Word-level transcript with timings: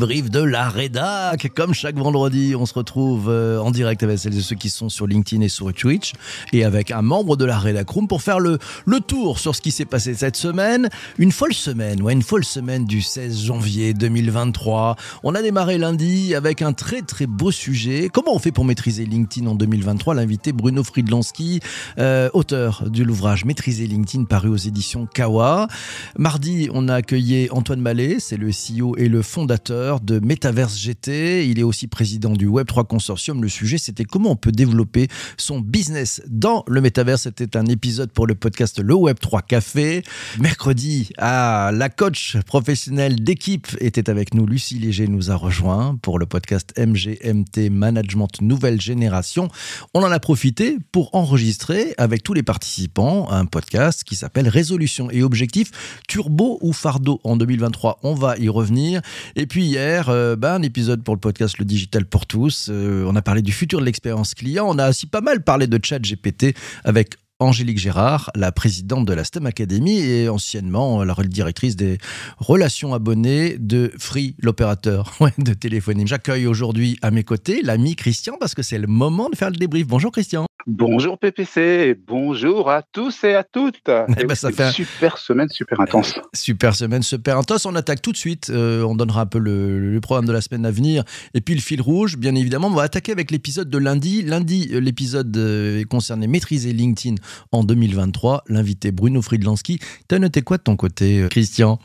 Débrief 0.00 0.30
de 0.30 0.40
la 0.40 0.70
rédac. 0.70 1.52
Comme 1.54 1.74
chaque 1.74 1.96
vendredi, 1.96 2.54
on 2.58 2.64
se 2.64 2.72
retrouve 2.72 3.28
euh, 3.28 3.58
en 3.58 3.70
direct 3.70 4.02
avec 4.02 4.18
celles 4.18 4.34
et 4.34 4.40
ceux 4.40 4.56
qui 4.56 4.70
sont 4.70 4.88
sur 4.88 5.06
LinkedIn 5.06 5.42
et 5.42 5.50
sur 5.50 5.70
Twitch 5.74 6.14
et 6.54 6.64
avec 6.64 6.90
un 6.90 7.02
membre 7.02 7.36
de 7.36 7.44
la 7.44 7.58
rédac 7.58 7.86
room 7.90 8.08
pour 8.08 8.22
faire 8.22 8.40
le, 8.40 8.58
le 8.86 9.00
tour 9.00 9.38
sur 9.38 9.54
ce 9.54 9.60
qui 9.60 9.70
s'est 9.70 9.84
passé 9.84 10.14
cette 10.14 10.36
semaine. 10.36 10.88
Une 11.18 11.32
folle 11.32 11.52
semaine, 11.52 12.00
ouais, 12.00 12.14
une 12.14 12.22
folle 12.22 12.46
semaine 12.46 12.86
du 12.86 13.02
16 13.02 13.44
janvier 13.44 13.92
2023. 13.92 14.96
On 15.22 15.34
a 15.34 15.42
démarré 15.42 15.76
lundi 15.76 16.34
avec 16.34 16.62
un 16.62 16.72
très 16.72 17.02
très 17.02 17.26
beau 17.26 17.50
sujet. 17.50 18.08
Comment 18.10 18.34
on 18.34 18.38
fait 18.38 18.52
pour 18.52 18.64
maîtriser 18.64 19.04
LinkedIn 19.04 19.46
en 19.48 19.54
2023 19.54 20.14
L'invité 20.14 20.54
Bruno 20.54 20.82
Friedlanski, 20.82 21.60
euh, 21.98 22.30
auteur 22.32 22.84
de 22.86 23.04
l'ouvrage 23.04 23.44
Maîtriser 23.44 23.86
LinkedIn 23.86 24.24
paru 24.24 24.48
aux 24.48 24.56
éditions 24.56 25.06
Kawa. 25.12 25.68
Mardi, 26.16 26.70
on 26.72 26.88
a 26.88 26.94
accueilli 26.94 27.48
Antoine 27.50 27.82
Mallet, 27.82 28.16
c'est 28.18 28.38
le 28.38 28.48
CEO 28.48 28.96
et 28.96 29.10
le 29.10 29.20
fondateur 29.20 29.89
de 29.98 30.20
Metaverse 30.20 30.78
GT. 30.78 31.48
Il 31.48 31.58
est 31.58 31.64
aussi 31.64 31.88
président 31.88 32.34
du 32.34 32.46
Web3 32.46 32.86
Consortium. 32.86 33.42
Le 33.42 33.48
sujet, 33.48 33.78
c'était 33.78 34.04
comment 34.04 34.30
on 34.30 34.36
peut 34.36 34.52
développer 34.52 35.08
son 35.36 35.58
business 35.58 36.22
dans 36.28 36.64
le 36.68 36.80
Metaverse. 36.80 37.22
C'était 37.22 37.56
un 37.56 37.66
épisode 37.66 38.12
pour 38.12 38.28
le 38.28 38.36
podcast 38.36 38.78
Le 38.78 38.94
Web3 38.94 39.44
Café. 39.44 40.04
Mercredi, 40.38 41.10
ah, 41.18 41.72
la 41.74 41.88
coach 41.88 42.36
professionnelle 42.46 43.24
d'équipe 43.24 43.66
était 43.80 44.08
avec 44.08 44.34
nous. 44.34 44.46
Lucie 44.46 44.78
Léger 44.78 45.08
nous 45.08 45.32
a 45.32 45.34
rejoint 45.34 45.98
pour 46.00 46.20
le 46.20 46.26
podcast 46.26 46.72
MGMT 46.78 47.70
Management 47.70 48.40
Nouvelle 48.42 48.80
Génération. 48.80 49.48
On 49.94 50.02
en 50.04 50.12
a 50.12 50.20
profité 50.20 50.78
pour 50.92 51.12
enregistrer 51.14 51.94
avec 51.98 52.22
tous 52.22 52.34
les 52.34 52.44
participants 52.44 53.28
un 53.30 53.46
podcast 53.46 54.04
qui 54.04 54.14
s'appelle 54.14 54.48
Résolution 54.48 55.10
et 55.10 55.22
Objectifs 55.22 55.70
Turbo 56.06 56.58
ou 56.60 56.72
Fardeau 56.72 57.20
en 57.24 57.36
2023. 57.36 58.00
On 58.02 58.14
va 58.14 58.36
y 58.36 58.48
revenir. 58.48 59.00
Et 59.36 59.46
puis 59.46 59.76
euh, 59.80 60.36
ben, 60.36 60.54
un 60.54 60.62
épisode 60.62 61.02
pour 61.02 61.14
le 61.14 61.20
podcast 61.20 61.58
Le 61.58 61.64
Digital 61.64 62.04
pour 62.04 62.26
tous. 62.26 62.68
Euh, 62.70 63.04
on 63.06 63.16
a 63.16 63.22
parlé 63.22 63.42
du 63.42 63.52
futur 63.52 63.80
de 63.80 63.84
l'expérience 63.84 64.34
client. 64.34 64.66
On 64.68 64.78
a 64.78 64.90
aussi 64.90 65.06
pas 65.06 65.20
mal 65.20 65.42
parlé 65.42 65.66
de 65.66 65.78
chat 65.82 65.98
GPT 65.98 66.54
avec 66.84 67.14
Angélique 67.40 67.78
Gérard, 67.78 68.30
la 68.34 68.52
présidente 68.52 69.06
de 69.06 69.14
la 69.14 69.24
STEM 69.24 69.46
Academy 69.46 69.98
et 69.98 70.28
anciennement 70.28 71.02
la 71.02 71.14
directrice 71.24 71.74
des 71.74 71.98
relations 72.36 72.92
abonnées 72.92 73.56
de 73.58 73.90
Free, 73.98 74.36
l'opérateur 74.40 75.16
de 75.38 75.54
téléphonie. 75.54 76.06
J'accueille 76.06 76.46
aujourd'hui 76.46 76.98
à 77.00 77.10
mes 77.10 77.24
côtés 77.24 77.62
l'ami 77.62 77.96
Christian 77.96 78.34
parce 78.38 78.54
que 78.54 78.62
c'est 78.62 78.78
le 78.78 78.86
moment 78.86 79.30
de 79.30 79.36
faire 79.36 79.50
le 79.50 79.56
débrief. 79.56 79.86
Bonjour 79.86 80.12
Christian. 80.12 80.46
Bonjour 80.66 81.18
PPC 81.18 81.96
bonjour 82.06 82.70
à 82.70 82.82
tous 82.82 83.24
et 83.24 83.34
à 83.34 83.44
toutes. 83.44 83.88
Eh 84.18 84.24
ben, 84.24 84.34
ça 84.34 84.52
fait 84.52 84.66
une 84.66 84.72
super 84.72 85.16
semaine, 85.18 85.48
super 85.48 85.80
intense. 85.80 86.20
Super 86.34 86.74
semaine, 86.74 87.02
super 87.02 87.38
intense. 87.38 87.64
On 87.64 87.74
attaque 87.74 88.02
tout 88.02 88.12
de 88.12 88.16
suite. 88.16 88.50
Euh, 88.50 88.82
on 88.82 88.94
donnera 88.94 89.22
un 89.22 89.26
peu 89.26 89.38
le, 89.38 89.98
programme 90.02 90.26
de 90.26 90.32
la 90.32 90.40
semaine 90.40 90.66
à 90.66 90.70
venir 90.70 91.04
et 91.34 91.40
puis 91.40 91.54
le 91.54 91.60
fil 91.60 91.80
rouge, 91.80 92.16
bien 92.18 92.34
évidemment. 92.34 92.68
On 92.68 92.74
va 92.74 92.82
attaquer 92.82 93.12
avec 93.12 93.30
l'épisode 93.30 93.70
de 93.70 93.78
lundi. 93.78 94.22
Lundi, 94.22 94.70
euh, 94.72 94.80
l'épisode 94.80 95.34
euh, 95.36 95.80
est 95.80 95.84
concerné 95.84 96.26
maîtriser 96.26 96.72
LinkedIn 96.72 97.16
en 97.52 97.64
2023. 97.64 98.44
L'invité 98.48 98.92
Bruno 98.92 99.22
Friedlanski. 99.22 99.78
T'as 100.08 100.18
noté 100.18 100.42
quoi 100.42 100.58
de 100.58 100.62
ton 100.62 100.76
côté, 100.76 101.26
Christian? 101.30 101.78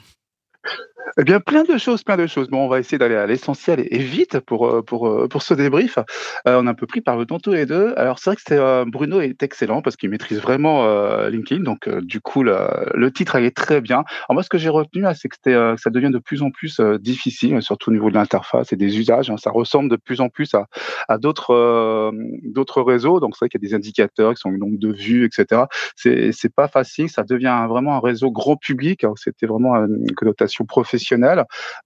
Eh 1.18 1.24
bien, 1.24 1.40
plein 1.40 1.64
de 1.64 1.78
choses, 1.78 2.04
plein 2.04 2.18
de 2.18 2.28
choses. 2.28 2.50
Bon, 2.50 2.66
on 2.66 2.68
va 2.68 2.80
essayer 2.80 2.98
d'aller 2.98 3.16
à 3.16 3.26
l'essentiel 3.26 3.88
et, 3.90 4.00
vite 4.00 4.42
pour, 4.42 4.68
euh, 4.68 4.82
pour, 4.82 5.08
euh, 5.08 5.30
pour 5.30 5.44
ce 5.44 5.54
débrief. 5.54 5.98
Euh, 6.46 6.60
on 6.62 6.68
a 6.68 6.72
un 6.72 6.74
peu 6.74 6.88
pris 6.88 7.00
par 7.00 7.16
le 7.16 7.26
temps 7.26 7.40
tous 7.40 7.54
les 7.54 7.66
deux. 7.66 7.94
Alors, 7.96 8.20
c'est 8.20 8.32
vrai 8.32 8.36
que 8.36 8.42
c'est, 8.46 8.86
Bruno 8.92 9.22
est 9.22 9.42
excellent 9.42 9.82
parce 9.82 9.96
qu'il 9.96 10.10
maîtrise 10.10 10.42
vraiment 10.42 10.86
LinkedIn. 11.30 11.64
Donc, 11.64 11.88
du 11.88 12.20
coup, 12.20 12.44
le, 12.44 12.58
le 12.94 13.12
titre 13.12 13.38
est 13.38 13.56
très 13.56 13.80
bien. 13.80 14.04
Alors, 14.28 14.34
moi, 14.34 14.44
ce 14.44 14.50
que 14.50 14.58
j'ai 14.58 14.68
retenu, 14.68 15.06
c'est 15.16 15.30
que, 15.30 15.38
que, 15.42 15.76
ça 15.78 15.90
devient 15.90 16.12
de 16.12 16.20
plus 16.20 16.42
en 16.42 16.52
plus 16.52 16.82
difficile, 17.00 17.62
surtout 17.62 17.92
au 17.92 17.94
niveau 17.94 18.10
de 18.10 18.16
l'interface 18.16 18.74
et 18.74 18.76
des 18.76 18.98
usages. 19.00 19.30
Hein. 19.30 19.38
Ça 19.38 19.52
ressemble 19.52 19.90
de 19.90 19.96
plus 19.96 20.20
en 20.20 20.28
plus 20.28 20.54
à, 20.54 20.68
à 21.08 21.18
d'autres 21.18 22.12
d'autres 22.44 22.82
réseaux. 22.82 23.22
Donc, 23.22 23.36
c'est 23.36 23.46
vrai 23.46 23.50
qu'il 23.50 23.62
y 23.62 23.66
a 23.66 23.70
des 23.70 23.76
indicateurs 23.76 24.34
qui 24.34 24.42
sont 24.42 24.50
le 24.50 24.58
nombre 24.58 24.78
de 24.78 24.92
vues, 24.92 25.26
etc. 25.26 25.64
C'est, 25.96 26.54
pas 26.54 26.68
facile. 26.68 27.10
Ça 27.10 27.24
devient 27.24 27.66
vraiment 27.70 27.96
un 27.96 28.00
réseau 28.00 28.32
grand 28.32 28.58
public. 28.58 29.06
C'était 29.16 29.46
vraiment 29.46 29.76
une 29.76 30.14
connotation 30.16 30.66
professionnelle 30.66 31.05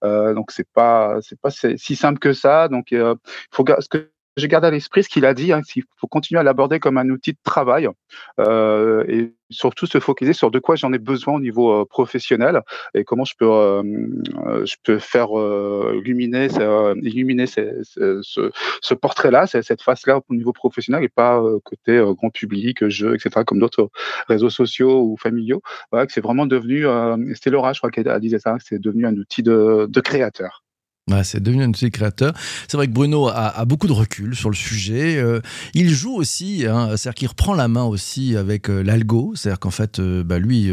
euh, 0.04 0.34
donc 0.34 0.50
c'est 0.50 0.68
pas 0.72 1.18
c'est 1.22 1.38
pas 1.40 1.50
si 1.50 1.96
simple 1.96 2.18
que 2.18 2.32
ça. 2.32 2.68
Donc 2.68 2.92
euh, 2.92 3.14
faut 3.50 3.64
ce 3.80 3.88
que 3.88 4.10
j'ai 4.36 4.48
gardé 4.48 4.68
à 4.68 4.70
l'esprit 4.70 5.02
ce 5.02 5.08
qu'il 5.08 5.24
a 5.24 5.34
dit, 5.34 5.52
hein, 5.52 5.62
qu'il 5.62 5.84
faut 5.96 6.06
continuer 6.06 6.40
à 6.40 6.42
l'aborder 6.42 6.78
comme 6.80 6.98
un 6.98 7.08
outil 7.10 7.32
de 7.32 7.38
travail 7.42 7.88
euh, 8.38 9.04
et 9.08 9.34
surtout 9.50 9.86
se 9.86 9.98
focaliser 9.98 10.32
sur 10.32 10.50
de 10.50 10.58
quoi 10.58 10.76
j'en 10.76 10.92
ai 10.92 10.98
besoin 10.98 11.34
au 11.34 11.40
niveau 11.40 11.84
professionnel 11.86 12.62
et 12.94 13.04
comment 13.04 13.24
je 13.24 13.34
peux 13.36 13.82
je 14.64 14.76
peux 14.84 14.98
faire 14.98 15.28
illuminer 15.94 16.48
illuminer 17.02 17.46
ce, 17.46 18.20
ce 18.22 18.94
portrait-là, 18.94 19.46
cette 19.46 19.82
face-là 19.82 20.20
au 20.28 20.34
niveau 20.34 20.52
professionnel 20.52 21.02
et 21.02 21.08
pas 21.08 21.42
côté 21.64 22.00
grand 22.16 22.30
public, 22.30 22.88
jeu, 22.88 23.14
etc. 23.14 23.42
comme 23.44 23.58
d'autres 23.58 23.90
réseaux 24.28 24.50
sociaux 24.50 25.02
ou 25.02 25.16
familiaux. 25.16 25.62
Voilà, 25.90 26.06
que 26.06 26.12
c'est 26.12 26.20
vraiment 26.20 26.46
devenu, 26.46 26.86
c'était 27.34 27.50
Laura, 27.50 27.72
je 27.72 27.80
crois 27.80 27.90
qu'elle 27.90 28.20
disait 28.20 28.38
ça, 28.38 28.56
c'est 28.60 28.78
devenu 28.78 29.06
un 29.06 29.16
outil 29.16 29.42
de, 29.42 29.86
de 29.88 30.00
créateur 30.00 30.62
c'est 31.24 31.42
devenu 31.42 31.64
un 31.64 31.68
outil 31.68 31.90
créateur. 31.90 32.32
C'est 32.68 32.76
vrai 32.76 32.86
que 32.86 32.92
Bruno 32.92 33.28
a, 33.28 33.64
beaucoup 33.64 33.86
de 33.86 33.92
recul 33.92 34.34
sur 34.34 34.50
le 34.50 34.56
sujet. 34.56 35.16
Euh, 35.16 35.40
il 35.74 35.90
joue 35.90 36.14
aussi, 36.14 36.64
hein, 36.66 36.96
c'est-à-dire 36.96 37.14
qu'il 37.14 37.28
reprend 37.28 37.54
la 37.54 37.68
main 37.68 37.84
aussi 37.84 38.36
avec 38.36 38.70
euh, 38.70 38.82
l'algo. 38.82 39.32
C'est-à-dire 39.34 39.60
qu'en 39.60 39.70
fait, 39.70 39.98
euh, 39.98 40.22
bah, 40.22 40.38
lui, 40.38 40.70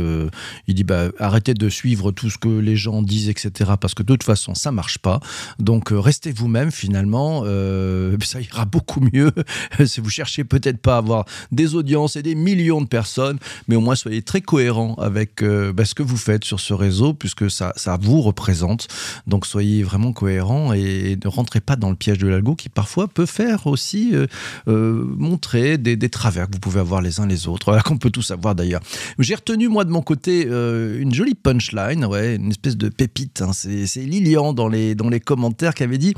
il 0.67 0.73
dit 0.73 0.83
bah, 0.83 1.09
arrêtez 1.19 1.53
de 1.53 1.69
suivre 1.69 2.11
tout 2.11 2.29
ce 2.29 2.37
que 2.37 2.47
les 2.47 2.75
gens 2.75 3.01
disent, 3.01 3.29
etc. 3.29 3.71
Parce 3.79 3.93
que 3.93 4.03
de 4.03 4.07
toute 4.07 4.23
façon, 4.23 4.55
ça 4.55 4.71
marche 4.71 4.99
pas. 4.99 5.19
Donc, 5.59 5.89
restez 5.91 6.31
vous-même 6.31 6.71
finalement. 6.71 7.43
ça 8.27 8.41
ira 8.41 8.65
beaucoup 8.65 8.99
mieux 9.13 9.31
si 9.85 10.01
vous 10.01 10.09
cherchez 10.09 10.43
peut-être 10.43 10.79
pas 10.79 10.95
à 10.95 10.97
avoir 10.97 11.25
des 11.51 11.75
audiences 11.75 12.17
et 12.17 12.21
des 12.21 12.35
millions 12.35 12.81
de 12.81 12.87
personnes, 12.87 13.37
mais 13.69 13.75
au 13.77 13.81
moins 13.81 13.95
soyez 13.95 14.21
très 14.21 14.41
cohérent 14.41 14.95
avec 14.95 15.43
bah, 15.43 15.85
ce 15.85 15.95
que 15.95 16.03
vous 16.03 16.17
faites 16.17 16.43
sur 16.43 16.59
ce 16.59 16.73
réseau, 16.73 17.13
puisque 17.13 17.49
ça, 17.49 17.73
ça 17.77 17.97
vous 17.99 18.21
représente. 18.21 18.87
Donc, 19.27 19.45
soyez 19.45 19.83
vraiment 19.83 20.11
cohérent 20.11 20.26
et 20.29 21.17
ne 21.23 21.27
rentrez 21.27 21.61
pas 21.61 21.75
dans 21.75 21.89
le 21.89 21.95
piège 21.95 22.17
de 22.17 22.27
l'algo 22.27 22.55
qui 22.55 22.69
parfois 22.69 23.07
peut 23.07 23.25
faire 23.25 23.67
aussi 23.67 24.11
euh, 24.13 24.27
euh, 24.67 25.03
montrer 25.17 25.77
des, 25.77 25.97
travers 26.09 26.47
que 26.47 26.53
vous 26.53 26.59
pouvez 26.59 26.79
avoir 26.79 27.01
les 27.01 27.19
uns 27.19 27.27
les 27.27 27.47
autres, 27.47 27.77
qu'on 27.85 27.97
peut 27.97 28.09
tous 28.09 28.31
avoir 28.31 28.55
d'ailleurs. 28.55 28.81
J'ai 29.19 29.35
retenu 29.35 29.67
moi 29.67 29.83
de 29.85 29.91
mon 29.91 30.01
côté 30.01 30.45
euh, 30.47 30.99
une 30.99 31.13
jolie 31.13 31.35
punchline, 31.35 32.05
ouais, 32.05 32.35
une 32.35 32.49
espèce 32.49 32.77
de 32.77 32.89
pépite. 32.89 33.41
Hein. 33.41 33.51
C'est 33.53 34.01
Lilian 34.01 34.53
dans 34.53 34.67
les, 34.67 34.95
dans 34.95 35.09
les 35.09 35.19
commentaires 35.19 35.73
qui 35.73 35.83
avait 35.83 35.97
dit 35.97 36.13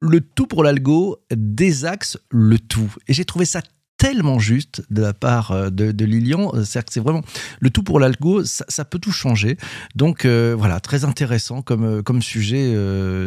le 0.00 0.20
tout 0.20 0.46
pour 0.46 0.64
l'algo 0.64 1.18
désaxe 1.34 2.18
le 2.30 2.58
tout. 2.58 2.94
Et 3.06 3.12
j'ai 3.12 3.24
trouvé 3.24 3.44
ça 3.44 3.60
tellement 4.00 4.38
juste 4.38 4.82
de 4.90 5.02
la 5.02 5.12
part 5.12 5.52
euh, 5.52 5.68
de, 5.68 6.04
Lilian. 6.04 6.52
Euh, 6.54 6.64
cest 6.64 6.86
que 6.86 6.92
c'est 6.92 7.00
vraiment 7.00 7.20
le 7.60 7.68
tout 7.68 7.82
pour 7.82 8.00
l'algo, 8.00 8.42
ça, 8.44 8.84
peut 8.86 8.98
tout 8.98 9.12
changer. 9.12 9.58
Donc 9.94 10.24
euh, 10.24 10.54
voilà, 10.58 10.80
très 10.80 11.04
intéressant 11.04 11.60
comme, 11.60 12.02
comme 12.02 12.22
sujet 12.22 12.74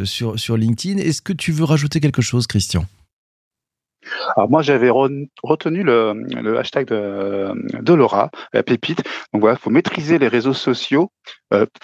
sur, 0.04 0.38
sur 0.38 0.56
LinkedIn. 0.56 0.98
Est-ce 0.98 1.22
que 1.22 1.32
tu 1.32 1.52
veux 1.52 1.64
rajouter 1.64 2.00
quelque 2.00 2.22
chose, 2.22 2.46
Christian? 2.48 2.84
Alors 4.36 4.50
moi 4.50 4.60
j'avais 4.60 4.90
retenu 4.90 5.82
le, 5.82 6.58
hashtag 6.58 6.88
de, 6.88 7.94
Laura, 7.94 8.30
la 8.52 8.62
pépite. 8.62 9.02
Donc 9.32 9.42
voilà, 9.42 9.56
il 9.58 9.62
faut 9.62 9.70
maîtriser 9.70 10.18
les 10.18 10.28
réseaux 10.28 10.52
sociaux. 10.52 11.10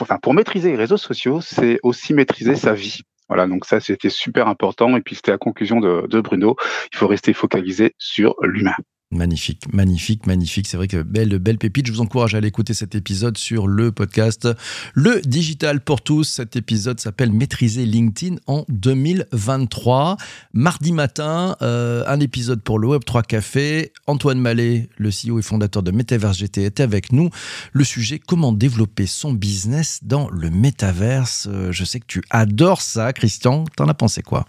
enfin, 0.01 0.19
pour 0.21 0.35
maîtriser 0.35 0.71
les 0.71 0.77
réseaux 0.77 0.97
sociaux, 0.97 1.41
c'est 1.41 1.79
aussi 1.83 2.13
maîtriser 2.13 2.57
sa 2.57 2.73
vie. 2.73 3.01
Voilà, 3.31 3.47
donc 3.47 3.65
ça 3.65 3.79
c'était 3.79 4.11
super 4.11 4.49
important. 4.49 4.97
Et 4.97 5.03
puis 5.03 5.15
c'était 5.15 5.31
la 5.31 5.39
conclusion 5.39 5.79
de, 5.79 6.21
Bruno. 6.21 6.57
Il 6.93 6.97
faut 6.97 7.07
rester 7.07 7.33
focalisé 7.33 7.95
sur 7.97 8.35
l'humain. 8.43 8.75
Magnifique, 9.13 9.73
magnifique, 9.73 10.29
magnifique. 10.29 10.69
C'est 10.69 10.77
vrai 10.77 10.87
que 10.87 11.03
belle, 11.03 11.37
belle 11.41 11.59
pépite. 11.59 11.85
Je 11.89 11.93
vous 11.93 12.01
encourage 12.01 12.37
à 12.37 12.39
aller 12.39 12.47
écouter 12.47 12.75
cet 12.75 12.95
épisode 12.95 13.37
sur 13.37 13.67
le 13.67 13.91
podcast 13.91 14.47
Le 14.95 15.21
Digital 15.23 15.81
pour 15.81 16.01
tous. 16.01 16.23
Cet 16.23 16.55
épisode 16.55 17.01
s'appelle 17.01 17.33
Maîtriser 17.33 17.87
LinkedIn 17.87 18.37
en 18.47 18.65
2023. 18.69 20.17
Mardi 20.53 20.93
matin, 20.93 21.57
euh, 21.61 22.05
un 22.07 22.21
épisode 22.21 22.63
pour 22.63 22.79
le 22.79 22.87
Web3 22.87 23.27
Café. 23.27 23.93
Antoine 24.07 24.39
Mallet, 24.39 24.89
le 24.97 25.09
CEO 25.11 25.41
et 25.41 25.43
fondateur 25.43 25.83
de 25.83 25.91
Metaverse 25.91 26.39
GT, 26.39 26.63
était 26.65 26.85
avec 26.85 27.11
nous. 27.11 27.31
Le 27.73 27.83
sujet, 27.83 28.21
comment 28.21 28.53
développer 28.53 29.07
son 29.07 29.33
business 29.33 29.99
dans 30.03 30.31
le 30.31 30.51
Metaverse. 30.51 31.49
Euh, 31.51 31.73
je 31.73 31.83
sais 31.83 31.99
que 31.99 32.07
tu 32.07 32.23
adores 32.31 32.81
ça, 32.81 33.13
Christian. 33.13 33.65
T'en 33.77 33.89
as 33.89 33.95
pensé 33.95 34.23
quoi? 34.23 34.47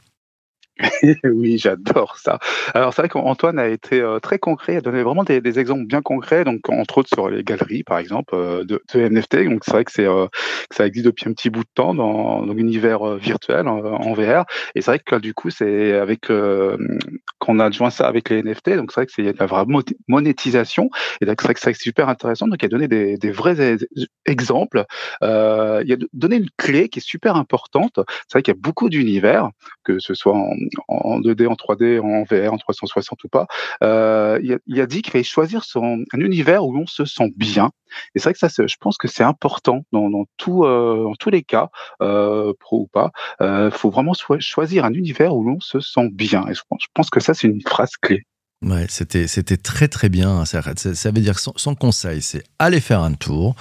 oui, 1.23 1.57
j'adore 1.57 2.17
ça. 2.17 2.39
Alors 2.73 2.93
c'est 2.93 3.01
vrai 3.01 3.09
qu'Antoine 3.09 3.59
a 3.59 3.67
été 3.67 4.01
euh, 4.01 4.19
très 4.19 4.39
concret, 4.39 4.77
a 4.77 4.81
donné 4.81 5.03
vraiment 5.03 5.23
des, 5.23 5.41
exemples 5.59 5.85
bien 5.85 6.01
concrets, 6.01 6.43
donc 6.43 6.69
entre 6.69 6.99
autres 6.99 7.09
sur 7.13 7.29
les 7.29 7.43
galeries 7.43 7.83
par 7.83 7.97
exemple 7.97 8.35
euh, 8.35 8.63
de, 8.63 8.81
NFT. 8.93 9.45
Donc 9.49 9.63
c'est 9.65 9.71
vrai 9.71 9.85
que 9.85 9.91
c'est 9.91 10.05
euh, 10.05 10.27
ça 10.71 10.85
existe 10.85 11.05
depuis 11.05 11.29
un 11.29 11.33
petit 11.33 11.49
bout 11.49 11.63
de 11.63 11.69
temps 11.73 11.93
dans, 11.93 12.41
l'univers 12.45 13.15
virtuel 13.15 13.67
en, 13.67 14.13
VR. 14.13 14.45
Et 14.75 14.81
c'est 14.81 14.91
vrai 14.91 14.99
que 14.99 15.15
du 15.15 15.33
coup 15.33 15.49
c'est 15.49 15.93
avec 15.93 16.27
qu'on 17.39 17.59
a 17.59 17.71
joint 17.71 17.89
ça 17.89 18.07
avec 18.07 18.29
les 18.29 18.43
NFT, 18.43 18.75
donc 18.75 18.91
c'est 18.91 19.01
vrai 19.01 19.05
que 19.05 19.11
c'est 19.11 19.23
y 19.23 19.29
a 19.29 19.33
la 19.37 19.45
vraie 19.45 19.65
monétisation. 20.07 20.89
Et 21.21 21.25
c'est 21.25 21.41
vrai 21.41 21.53
que 21.53 21.59
c'est 21.59 21.73
super 21.73 22.09
intéressant. 22.09 22.47
Donc 22.47 22.61
il 22.61 22.65
a 22.65 22.69
donné 22.69 22.87
des, 22.87 23.17
des 23.17 23.31
vrais 23.31 23.77
exemples. 24.25 24.85
il 25.21 25.27
a 25.27 25.95
donné 26.13 26.37
une 26.37 26.49
clé 26.57 26.89
qui 26.89 26.99
est 26.99 27.05
super 27.05 27.35
importante. 27.35 27.99
C'est 28.27 28.33
vrai 28.33 28.43
qu'il 28.43 28.53
y 28.53 28.57
a 28.57 28.61
beaucoup 28.61 28.89
d'univers, 28.89 29.49
que 29.83 29.99
ce 29.99 30.13
soit 30.13 30.35
en, 30.35 30.53
en 30.87 31.19
2D, 31.19 31.47
en 31.47 31.53
3D, 31.53 31.99
en 31.99 32.23
VR, 32.23 32.53
en 32.53 32.57
360 32.57 33.23
ou 33.23 33.27
pas, 33.27 33.47
euh, 33.83 34.39
il, 34.67 34.81
a, 34.81 34.85
dit 34.85 35.01
qu'il 35.01 35.11
fallait 35.11 35.23
choisir 35.23 35.63
son, 35.63 36.03
un 36.13 36.19
univers 36.19 36.65
où 36.65 36.73
l'on 36.73 36.87
se 36.87 37.05
sent 37.05 37.31
bien. 37.35 37.71
Et 38.15 38.19
c'est 38.19 38.23
vrai 38.23 38.33
que 38.33 38.39
ça, 38.39 38.47
je 38.49 38.75
pense 38.79 38.97
que 38.97 39.07
c'est 39.07 39.23
important 39.23 39.83
euh, 39.93 40.09
dans 40.09 40.25
tous 40.37 41.29
les 41.29 41.43
cas, 41.43 41.69
euh, 42.01 42.53
pro 42.59 42.81
ou 42.81 42.87
pas. 42.87 43.11
Il 43.39 43.71
faut 43.71 43.89
vraiment 43.89 44.13
choisir 44.39 44.85
un 44.85 44.93
univers 44.93 45.35
où 45.35 45.43
l'on 45.43 45.59
se 45.59 45.79
sent 45.79 46.09
bien. 46.11 46.45
Et 46.47 46.53
je 46.53 46.61
pense, 46.93 47.09
que 47.09 47.19
ça, 47.19 47.33
c'est 47.33 47.47
une 47.47 47.61
phrase 47.61 47.97
clé. 48.01 48.23
Ouais, 48.63 48.85
c'était, 48.89 49.27
très 49.57 49.87
très 49.87 50.09
bien. 50.09 50.45
Ça, 50.45 50.61
ça 50.75 51.11
veut 51.11 51.21
dire 51.21 51.35
que 51.35 51.41
son 51.55 51.75
conseil, 51.75 52.21
c'est 52.21 52.43
aller 52.59 52.79
faire 52.79 53.01
un 53.01 53.13
tour, 53.13 53.55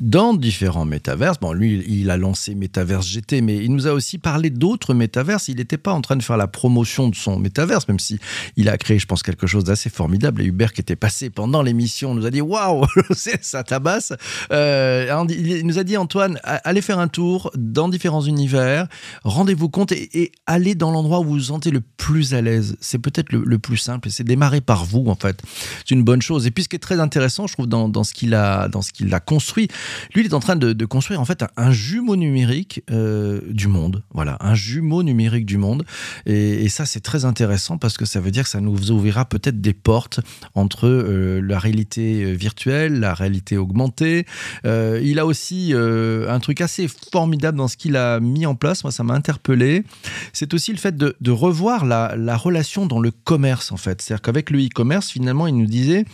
dans 0.00 0.34
différents 0.34 0.84
métaverses. 0.84 1.38
Bon, 1.40 1.52
lui, 1.52 1.82
il 1.88 2.10
a 2.10 2.18
lancé 2.18 2.54
Metaverse 2.54 3.06
GT, 3.08 3.40
mais 3.40 3.56
il 3.56 3.72
nous 3.72 3.86
a 3.86 3.92
aussi 3.92 4.18
parlé 4.18 4.50
d'autres 4.50 4.92
métaverses. 4.92 5.48
Il 5.48 5.56
n'était 5.56 5.78
pas 5.78 5.92
en 5.92 6.02
train 6.02 6.16
de 6.16 6.22
faire 6.22 6.36
la 6.36 6.46
promotion 6.46 7.08
de 7.08 7.14
son 7.14 7.38
métaverse, 7.38 7.88
même 7.88 7.98
si 7.98 8.18
il 8.56 8.68
a 8.68 8.76
créé, 8.76 8.98
je 8.98 9.06
pense, 9.06 9.22
quelque 9.22 9.46
chose 9.46 9.64
d'assez 9.64 9.88
formidable. 9.88 10.42
Et 10.42 10.44
Hubert, 10.44 10.74
qui 10.74 10.82
était 10.82 10.96
passé 10.96 11.30
pendant 11.30 11.62
l'émission, 11.62 12.14
nous 12.14 12.26
a 12.26 12.30
dit 12.30 12.42
Waouh, 12.42 12.84
ça 13.40 13.64
tabasse. 13.64 14.12
Euh, 14.52 15.24
il 15.30 15.66
nous 15.66 15.78
a 15.78 15.84
dit 15.84 15.96
Antoine, 15.96 16.38
allez 16.42 16.82
faire 16.82 16.98
un 16.98 17.08
tour 17.08 17.50
dans 17.56 17.88
différents 17.88 18.22
univers, 18.22 18.88
rendez-vous 19.24 19.70
compte 19.70 19.92
et, 19.92 20.32
allez 20.46 20.74
dans 20.74 20.90
l'endroit 20.90 21.20
où 21.20 21.24
vous 21.24 21.32
vous 21.32 21.40
sentez 21.40 21.70
le 21.70 21.80
plus 21.80 22.34
à 22.34 22.42
l'aise. 22.42 22.76
C'est 22.80 22.98
peut-être 22.98 23.32
le, 23.32 23.58
plus 23.58 23.78
simple 23.78 24.10
c'est 24.10 24.24
démarrer 24.24 24.60
par 24.60 24.84
vous, 24.84 25.06
en 25.08 25.14
fait. 25.14 25.42
C'est 25.78 25.94
une 25.94 26.04
bonne 26.04 26.22
chose. 26.22 26.46
Et 26.46 26.50
puis, 26.50 26.64
ce 26.64 26.68
qui 26.68 26.76
est 26.76 26.80
très 26.80 27.00
intéressant, 27.00 27.46
je 27.46 27.54
trouve, 27.54 27.66
dans 27.66 28.04
ce 28.04 28.12
qu'il 28.12 28.34
a, 28.34 28.68
dans 28.68 28.82
ce 28.82 28.92
qu'il 28.92 29.12
a 29.14 29.20
construit, 29.20 29.68
lui, 30.14 30.22
il 30.22 30.26
est 30.26 30.34
en 30.34 30.40
train 30.40 30.56
de, 30.56 30.84
construire 30.84 31.20
en 31.20 31.24
fait 31.24 31.44
un, 31.56 31.70
jumeau 31.70 32.16
numérique 32.16 32.82
euh, 32.90 33.40
du 33.50 33.68
monde. 33.68 34.02
Voilà, 34.12 34.36
un 34.40 34.54
jumeau 34.54 35.02
numérique 35.02 35.46
du 35.46 35.58
monde. 35.58 35.84
Et, 36.26 36.68
ça, 36.68 36.84
c'est 36.84 37.00
très 37.00 37.24
intéressant 37.24 37.78
parce 37.78 37.96
que 37.96 38.04
ça 38.04 38.20
veut 38.20 38.30
dire 38.30 38.44
que 38.44 38.48
ça 38.48 38.60
nous 38.60 38.90
ouvrira 38.90 39.24
peut-être 39.24 39.60
des 39.60 39.72
portes 39.72 40.20
entre 40.54 40.86
euh, 40.86 41.40
la 41.40 41.58
réalité 41.58 42.24
euh, 42.24 42.32
virtuelle, 42.32 43.00
la 43.00 43.14
réalité 43.14 43.56
augmentée. 43.56 44.26
il 44.64 45.18
a 45.18 45.26
aussi 45.26 45.72
un 45.74 46.40
truc 46.40 46.60
assez 46.60 46.88
formidable 47.12 47.58
dans 47.58 47.68
ce 47.68 47.76
qu'il 47.76 47.96
a 47.96 48.20
mis 48.20 48.46
en 48.46 48.54
place. 48.54 48.84
Moi, 48.84 48.92
ça 48.92 49.04
m'a 49.04 49.14
interpellé. 49.14 49.84
C'est 50.32 50.54
aussi 50.54 50.72
le 50.72 50.78
fait 50.78 50.96
de, 50.96 51.30
revoir 51.30 51.84
la, 51.84 52.14
la 52.16 52.36
relation 52.36 52.86
dans 52.86 53.00
le 53.00 53.10
commerce, 53.10 53.72
en 53.72 53.76
fait. 53.76 54.02
C'est-à-dire 54.02 54.22
qu'avec 54.22 54.50
le 54.50 54.58
e-commerce, 54.58 55.10
finalement, 55.10 55.46
il 55.46 55.56
nous 55.56 55.66
disait 55.66 56.04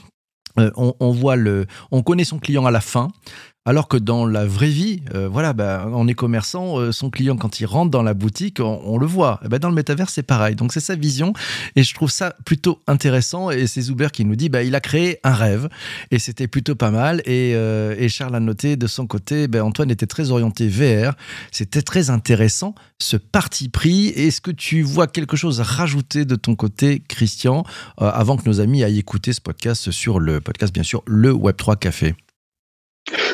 euh, 0.59 0.71
on, 0.77 1.13
voit 1.13 1.37
le, 1.37 1.67
on 1.91 2.03
connaît 2.03 2.25
son 2.25 2.39
client 2.39 2.67
à 2.67 2.71
la 2.71 2.81
fin. 2.81 3.09
Alors 3.65 3.87
que 3.87 3.97
dans 3.97 4.27
la 4.27 4.45
vraie 4.45 4.67
vie, 4.67 5.03
euh, 5.15 5.29
voilà, 5.29 5.53
bah, 5.53 5.89
on 5.93 6.09
est 6.09 6.15
commerçant, 6.15 6.81
euh, 6.81 6.91
son 6.91 7.11
client 7.11 7.37
quand 7.37 7.61
il 7.61 7.67
rentre 7.67 7.93
dans 7.93 8.03
la 8.03 8.13
boutique, 8.13 8.59
on, 8.59 8.99
le 8.99 9.07
voit. 9.07 9.39
Et 9.45 9.49
bah, 9.49 9.61
dans 9.61 9.69
le 9.69 9.75
métavers, 9.77 10.11
c'est 10.11 10.25
pareil. 10.25 10.57
Donc 10.57 10.73
c'est 10.73 10.81
sa 10.81 10.97
vision, 10.97 11.33
et 11.77 11.85
je 11.85 11.95
trouve 11.95 12.11
ça 12.11 12.35
plutôt 12.45 12.81
intéressant. 12.89 13.53
Et 13.53 13.69
c'est 13.69 13.83
Zuber 13.83 14.09
qui 14.13 14.25
nous 14.25 14.35
dit, 14.35 14.49
bah, 14.49 14.65
il 14.65 14.75
a 14.75 14.81
créé 14.81 15.21
un 15.23 15.33
rêve, 15.33 15.69
et 16.11 16.19
c'était 16.19 16.49
plutôt 16.49 16.75
pas 16.75 16.91
mal. 16.91 17.23
Et, 17.25 17.53
Charles 18.09 18.35
a 18.35 18.41
noté 18.41 18.75
de 18.75 18.89
son 18.89 19.07
côté, 19.07 19.47
bah, 19.47 19.65
Antoine 19.65 19.93
était 19.93 20.07
très 20.07 20.33
orienté 20.33 20.67
VR. 20.67 21.15
C'était 21.53 21.83
très 21.83 22.11
intéressant 22.11 22.75
ce 22.99 23.17
parti 23.17 23.69
pris. 23.69 24.09
Est-ce 24.09 24.41
que 24.41 24.51
tu 24.51 24.83
vois 24.83 25.07
quelque 25.07 25.37
chose 25.37 25.61
à 25.61 25.65
rajouter 25.65 26.25
de 26.25 26.35
ton 26.35 26.57
côté, 26.57 27.01
Christian, 27.07 27.63
avant 27.97 28.37
que 28.37 28.49
nos 28.49 28.59
amis 28.61 28.83
aillent 28.83 28.99
écouter 28.99 29.33
ce 29.33 29.41
podcast 29.41 29.93
sur 29.93 30.19
le 30.19 30.41
podcast, 30.41 30.75
bien 30.75 30.83
sûr, 30.83 31.05
le 31.07 31.33
Web3 31.33 31.79
Café? 31.79 32.17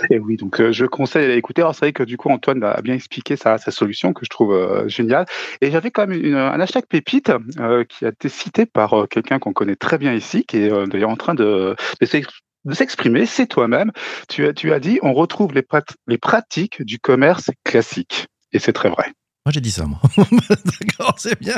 Et 0.10 0.18
oui, 0.18 0.36
donc 0.36 0.60
euh, 0.60 0.72
je 0.72 0.84
conseille 0.86 1.30
à 1.30 1.34
écouter. 1.34 1.62
Alors 1.62 1.74
c'est 1.74 1.86
vrai 1.86 1.92
que 1.92 2.02
du 2.02 2.16
coup 2.16 2.28
Antoine 2.30 2.62
a 2.62 2.80
bien 2.82 2.94
expliqué 2.94 3.36
sa, 3.36 3.58
sa 3.58 3.70
solution 3.70 4.12
que 4.12 4.24
je 4.24 4.30
trouve 4.30 4.52
euh, 4.52 4.88
géniale. 4.88 5.26
Et 5.60 5.70
j'avais 5.70 5.90
quand 5.90 6.06
même 6.06 6.34
un 6.34 6.60
hashtag 6.60 6.86
pépite 6.86 7.32
euh, 7.58 7.84
qui 7.84 8.04
a 8.04 8.08
été 8.08 8.28
cité 8.28 8.66
par 8.66 9.06
quelqu'un 9.10 9.38
qu'on 9.38 9.52
connaît 9.52 9.76
très 9.76 9.98
bien 9.98 10.14
ici, 10.14 10.44
qui 10.44 10.58
est 10.58 10.86
d'ailleurs 10.88 11.10
en 11.10 11.16
train 11.16 11.34
de, 11.34 11.76
de 12.00 12.74
s'exprimer. 12.74 13.26
C'est 13.26 13.46
toi-même. 13.46 13.92
Tu 14.28 14.46
as, 14.46 14.52
tu 14.52 14.72
as 14.72 14.80
dit 14.80 14.98
on 15.02 15.12
retrouve 15.12 15.54
les, 15.54 15.64
les 16.06 16.18
pratiques 16.18 16.82
du 16.82 16.98
commerce 16.98 17.50
classique. 17.64 18.26
Et 18.52 18.58
c'est 18.58 18.72
très 18.72 18.88
vrai. 18.88 19.12
Moi, 19.48 19.52
j'ai 19.54 19.62
dit 19.62 19.70
ça, 19.70 19.86
moi. 19.86 19.98
D'accord, 20.18 21.14
c'est 21.16 21.40
bien. 21.40 21.54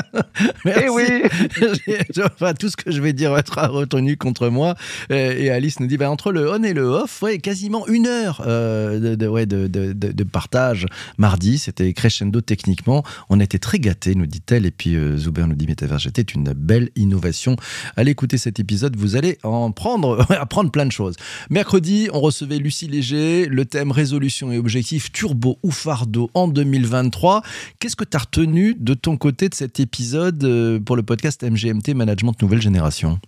Merci. 0.63 0.83
Eh 0.85 0.89
oui. 0.89 1.03
enfin, 2.23 2.53
tout 2.53 2.69
ce 2.69 2.77
que 2.77 2.89
je 2.89 3.01
vais 3.01 3.11
dire 3.11 3.37
être 3.37 3.59
retenu 3.67 4.15
contre 4.15 4.47
moi. 4.47 4.75
Et 5.09 5.49
Alice 5.49 5.81
nous 5.81 5.87
dit, 5.87 5.97
bah, 5.97 6.09
entre 6.09 6.31
le 6.31 6.49
on 6.49 6.63
et 6.63 6.71
le 6.71 6.83
off, 6.83 7.21
ouais, 7.21 7.39
quasiment 7.39 7.85
une 7.87 8.07
heure 8.07 8.43
euh, 8.47 9.17
de, 9.17 9.27
ouais, 9.27 9.45
de, 9.45 9.67
de, 9.67 10.23
partage 10.23 10.85
mardi. 11.17 11.57
C'était 11.57 11.91
crescendo 11.91 12.39
techniquement. 12.39 13.03
On 13.29 13.41
était 13.41 13.59
très 13.59 13.77
gâtés, 13.77 14.15
nous 14.15 14.25
dit-elle. 14.25 14.65
Et 14.65 14.71
puis 14.71 14.95
euh, 14.95 15.17
Zuber 15.17 15.45
nous 15.45 15.55
dit, 15.55 15.67
Metaverse 15.67 16.03
c'était 16.03 16.21
une 16.21 16.53
belle 16.53 16.91
innovation. 16.95 17.57
Allez 17.97 18.11
écouter 18.11 18.37
cet 18.37 18.61
épisode, 18.61 18.95
vous 18.95 19.17
allez 19.17 19.37
en 19.43 19.73
prendre, 19.73 20.25
apprendre 20.39 20.71
plein 20.71 20.85
de 20.85 20.93
choses. 20.93 21.17
Mercredi, 21.49 22.07
on 22.13 22.21
recevait 22.21 22.57
Lucie 22.57 22.87
Léger, 22.87 23.47
le 23.47 23.65
thème 23.65 23.91
résolution 23.91 24.49
et 24.53 24.57
objectif 24.57 25.11
turbo 25.11 25.59
ou 25.61 25.71
fardeau 25.71 26.31
en 26.33 26.47
2023. 26.47 27.41
Qu'est-ce 27.81 27.95
que 27.95 28.03
tu 28.03 28.15
as 28.15 28.19
retenu 28.19 28.75
de 28.75 28.93
ton 28.93 29.17
côté 29.17 29.49
de 29.49 29.55
cet 29.55 29.79
épisode 29.79 30.43
euh, 30.43 30.79
pour 30.79 30.95
le 30.95 31.01
podcast 31.01 31.43
MGMT 31.43 31.95
Management 31.95 32.39
Nouvelle 32.39 32.61
Génération? 32.61 33.19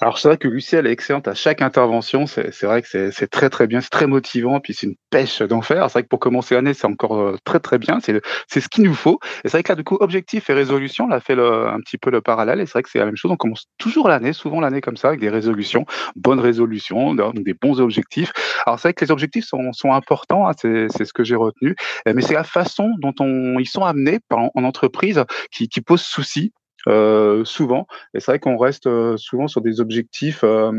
Alors 0.00 0.18
c'est 0.18 0.28
vrai 0.28 0.36
que 0.36 0.48
Lucie, 0.48 0.76
elle 0.76 0.86
est 0.86 0.92
excellente 0.92 1.28
à 1.28 1.34
chaque 1.34 1.62
intervention. 1.62 2.26
C'est 2.26 2.62
vrai 2.62 2.82
que 2.82 3.10
c'est 3.10 3.30
très 3.30 3.50
très 3.50 3.66
bien, 3.66 3.80
c'est 3.80 3.90
très 3.90 4.06
motivant, 4.06 4.60
puis 4.60 4.74
c'est 4.74 4.86
une 4.86 4.96
pêche 5.10 5.42
d'enfer. 5.42 5.84
C'est 5.88 5.92
vrai 5.92 6.02
que 6.02 6.08
pour 6.08 6.18
commencer 6.18 6.54
l'année, 6.54 6.74
c'est 6.74 6.86
encore 6.86 7.18
euh, 7.18 7.36
très 7.44 7.60
très 7.60 7.78
bien. 7.78 7.98
C'est 8.00 8.60
ce 8.60 8.68
qu'il 8.68 8.84
nous 8.84 8.94
faut. 8.94 9.18
Et 9.44 9.48
c'est 9.48 9.52
vrai 9.52 9.62
que 9.62 9.72
là, 9.72 9.76
du 9.76 9.84
coup, 9.84 9.96
objectif 10.00 10.50
et 10.50 10.52
résolution, 10.52 11.06
on 11.06 11.10
a 11.10 11.20
fait 11.20 11.34
un 11.34 11.78
petit 11.80 11.98
peu 11.98 12.10
le 12.10 12.20
parallèle. 12.20 12.60
Et 12.60 12.66
c'est 12.66 12.72
vrai 12.72 12.82
que 12.82 12.90
c'est 12.90 12.98
la 12.98 13.06
même 13.06 13.16
chose. 13.16 13.30
On 13.30 13.36
commence 13.36 13.66
toujours 13.78 14.08
l'année, 14.08 14.32
souvent 14.32 14.60
l'année 14.60 14.80
comme 14.80 14.96
ça, 14.96 15.08
avec 15.08 15.20
des 15.20 15.30
résolutions, 15.30 15.84
bonnes 16.16 16.40
résolutions, 16.40 17.14
des 17.14 17.54
bons 17.54 17.80
objectifs. 17.80 18.32
Alors 18.66 18.78
c'est 18.78 18.88
vrai 18.88 18.94
que 18.94 19.04
les 19.04 19.10
objectifs 19.10 19.44
sont, 19.44 19.72
sont 19.72 19.92
importants, 19.92 20.48
hein, 20.48 20.52
c'est 20.56 21.04
ce 21.04 21.12
que 21.12 21.24
j'ai 21.24 21.36
retenu. 21.36 21.76
Mais 22.06 22.22
c'est 22.22 22.34
la 22.34 22.44
façon 22.44 22.90
dont 23.00 23.14
on, 23.20 23.58
ils 23.58 23.68
sont 23.68 23.84
amenés 23.84 24.20
en, 24.30 24.50
en 24.54 24.64
entreprise 24.64 25.24
qui 25.50 25.80
pose 25.80 26.02
souci 26.02 26.52
euh, 26.88 27.44
souvent. 27.44 27.86
Et 28.14 28.20
c'est 28.20 28.32
vrai 28.32 28.38
qu'on 28.38 28.56
reste 28.56 28.86
euh, 28.86 29.16
souvent 29.16 29.48
sur 29.48 29.60
des 29.60 29.80
objectifs 29.80 30.44
euh, 30.44 30.72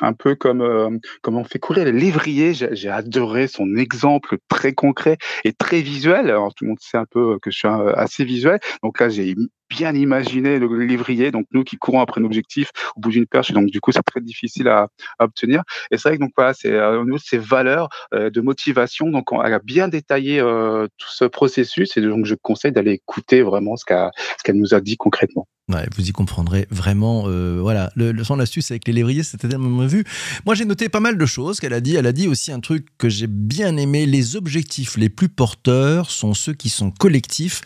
un 0.00 0.12
peu 0.12 0.34
comme 0.34 1.00
comme 1.22 1.36
on 1.36 1.44
fait 1.44 1.58
courir 1.58 1.84
les 1.84 1.92
lévriers. 1.92 2.54
J'ai 2.54 2.88
adoré 2.88 3.46
son 3.46 3.76
exemple 3.76 4.38
très 4.48 4.72
concret 4.72 5.18
et 5.44 5.52
très 5.52 5.80
visuel. 5.82 6.30
Alors 6.30 6.54
tout 6.54 6.64
le 6.64 6.70
monde 6.70 6.80
sait 6.80 6.98
un 6.98 7.06
peu 7.10 7.38
que 7.40 7.50
je 7.50 7.58
suis 7.58 7.68
assez 7.68 8.24
visuel. 8.24 8.60
Donc 8.82 9.00
là, 9.00 9.08
j'ai 9.08 9.34
bien 9.72 9.94
imaginer 9.94 10.58
le 10.58 10.84
lévrier, 10.84 11.30
donc 11.30 11.46
nous 11.52 11.64
qui 11.64 11.76
courons 11.76 12.00
après 12.00 12.20
un 12.20 12.24
objectif 12.24 12.70
au 12.96 13.00
bout 13.00 13.10
d'une 13.10 13.26
perche, 13.26 13.52
donc 13.52 13.66
du 13.66 13.80
coup 13.80 13.90
c'est 13.92 14.02
très 14.02 14.20
difficile 14.20 14.68
à, 14.68 14.88
obtenir. 15.18 15.62
Et 15.90 15.98
c'est 15.98 16.08
vrai 16.08 16.18
que 16.18 16.22
donc 16.22 16.32
voilà, 16.36 16.52
c'est 16.52 16.72
euh, 16.72 17.00
au 17.00 17.04
niveau 17.04 17.16
de 17.16 17.22
ces 17.22 17.38
valeurs 17.38 17.88
euh, 18.14 18.30
de 18.30 18.40
motivation, 18.40 19.08
donc 19.10 19.32
on, 19.32 19.42
elle 19.42 19.54
a 19.54 19.60
bien 19.60 19.88
détaillé 19.88 20.40
euh, 20.40 20.86
tout 20.98 21.08
ce 21.10 21.24
processus 21.24 21.96
et 21.96 22.00
donc 22.00 22.26
je 22.26 22.34
conseille 22.34 22.72
d'aller 22.72 22.92
écouter 22.92 23.42
vraiment 23.42 23.76
ce 23.76 23.84
qu'elle 23.84 24.56
nous 24.56 24.74
a 24.74 24.80
dit 24.80 24.96
concrètement. 24.96 25.46
Vous 25.96 26.06
y 26.06 26.12
comprendrez 26.12 26.66
vraiment. 26.70 27.22
voilà, 27.60 27.90
le, 27.96 28.22
son 28.24 28.38
astuce 28.40 28.70
avec 28.70 28.86
les 28.86 28.92
lévriers, 28.92 29.22
c'était 29.22 29.48
tellement 29.48 29.86
vu. 29.86 30.04
Moi, 30.44 30.54
j'ai 30.54 30.66
noté 30.66 30.90
pas 30.90 31.00
mal 31.00 31.16
de 31.16 31.24
choses 31.24 31.60
qu'elle 31.60 31.72
a 31.72 31.80
dit. 31.80 31.96
Elle 31.96 32.06
a 32.06 32.12
dit 32.12 32.28
aussi 32.28 32.52
un 32.52 32.60
truc 32.60 32.88
que 32.98 33.08
j'ai 33.08 33.28
bien 33.28 33.78
aimé 33.78 34.04
les 34.04 34.36
objectifs 34.36 34.98
les 34.98 35.08
plus 35.08 35.30
porteurs 35.30 36.10
sont 36.10 36.34
ceux 36.34 36.52
qui 36.52 36.68
sont 36.68 36.90
collectifs 36.90 37.62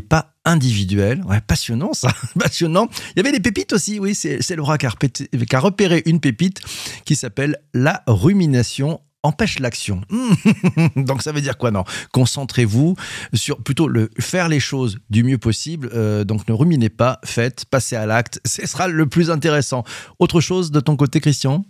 pas 0.00 0.34
individuel. 0.44 1.22
Ouais, 1.24 1.40
passionnant 1.40 1.92
ça, 1.92 2.12
passionnant. 2.38 2.88
Il 3.14 3.18
y 3.18 3.20
avait 3.20 3.32
des 3.32 3.40
pépites 3.40 3.72
aussi, 3.72 3.98
oui, 3.98 4.14
c'est 4.14 4.56
Laura 4.56 4.78
qui 4.78 4.86
a, 4.86 4.90
qui 4.90 5.56
repéré 5.56 6.02
une 6.06 6.20
pépite 6.20 6.60
qui 7.04 7.16
s'appelle 7.16 7.58
la 7.74 8.02
rumination 8.06 9.00
empêche 9.26 9.58
l'action. 9.58 10.02
Donc 10.96 11.22
ça 11.22 11.32
veut 11.32 11.40
dire 11.40 11.58
quoi 11.58 11.70
Non, 11.70 11.84
concentrez-vous 12.12 12.96
sur 13.34 13.62
plutôt 13.62 13.88
le 13.88 14.10
faire 14.18 14.48
les 14.48 14.60
choses 14.60 14.98
du 15.10 15.24
mieux 15.24 15.38
possible. 15.38 15.90
Euh, 15.94 16.24
donc 16.24 16.48
ne 16.48 16.52
ruminez 16.52 16.88
pas, 16.88 17.18
faites, 17.24 17.64
passez 17.64 17.96
à 17.96 18.06
l'acte. 18.06 18.40
Ce 18.46 18.66
sera 18.66 18.88
le 18.88 19.06
plus 19.06 19.30
intéressant. 19.30 19.84
Autre 20.18 20.40
chose 20.40 20.70
de 20.70 20.80
ton 20.80 20.96
côté, 20.96 21.20
Christian? 21.20 21.64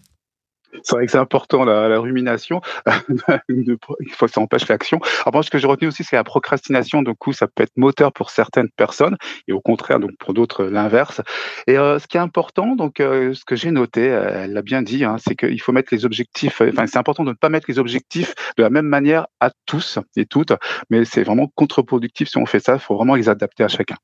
C'est 0.83 0.97
vrai 0.97 1.07
que 1.07 1.13
c'est 1.13 1.19
important 1.19 1.65
la, 1.65 1.89
la 1.89 1.99
rumination, 1.99 2.61
ça 2.87 4.41
empêche 4.41 4.69
l'action. 4.69 5.01
Après, 5.25 5.43
ce 5.43 5.51
que 5.51 5.59
j'ai 5.59 5.67
retenu 5.67 5.89
aussi, 5.89 6.05
c'est 6.05 6.17
la 6.17 6.25
procrastination. 6.25 7.03
Du 7.03 7.15
coup, 7.15 7.33
ça 7.33 7.47
peut 7.47 7.63
être 7.63 7.77
moteur 7.77 8.13
pour 8.13 8.31
certaines 8.31 8.71
personnes 8.71 9.17
et 9.49 9.53
au 9.53 9.61
contraire, 9.61 10.01
donc 10.01 10.13
pour 10.19 10.35
d'autres, 10.35 10.65
l'inverse. 10.65 11.21
Et 11.67 11.79
euh, 11.79 11.99
ce 11.99 12.07
qui 12.07 12.17
est 12.17 12.21
important, 12.21 12.77
donc 12.77 13.01
euh, 13.01 13.35
ce 13.35 13.45
que 13.45 13.57
j'ai 13.57 13.71
noté, 13.71 14.11
euh, 14.11 14.45
elle 14.45 14.53
l'a 14.53 14.63
bien 14.63 14.83
dit, 14.83 15.05
hein, 15.05 15.17
c'est 15.19 15.37
qu'il 15.37 15.61
faut 15.61 15.73
mettre 15.73 15.93
les 15.93 16.05
objectifs. 16.05 16.61
Enfin, 16.61 16.87
c'est 16.87 16.99
important 16.99 17.25
de 17.25 17.31
ne 17.31 17.35
pas 17.35 17.49
mettre 17.49 17.67
les 17.69 17.79
objectifs 17.79 18.35
de 18.57 18.63
la 18.63 18.71
même 18.71 18.87
manière 18.87 19.27
à 19.41 19.51
tous 19.67 19.99
et 20.17 20.27
toutes, 20.27 20.53
mais 20.91 21.05
c'est 21.05 21.23
vraiment 21.23 21.49
contre-productif 21.55 22.29
si 22.29 22.39
on 22.39 22.47
fait 22.47 22.61
ça. 22.61 22.75
Il 22.75 22.81
faut 22.81 22.97
vraiment 22.97 23.15
les 23.15 23.29
adapter 23.29 23.65
à 23.65 23.69
chacun 23.69 23.97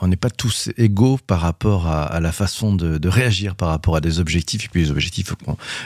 on 0.00 0.08
n'est 0.08 0.16
pas 0.16 0.30
tous 0.30 0.68
égaux 0.76 1.18
par 1.26 1.40
rapport 1.40 1.86
à, 1.86 2.20
la 2.20 2.32
façon 2.32 2.74
de, 2.74 3.08
réagir 3.08 3.54
par 3.54 3.68
rapport 3.68 3.96
à 3.96 4.00
des 4.00 4.18
objectifs. 4.18 4.64
Et 4.64 4.68
puis 4.68 4.82
les 4.82 4.90
objectifs, 4.90 5.34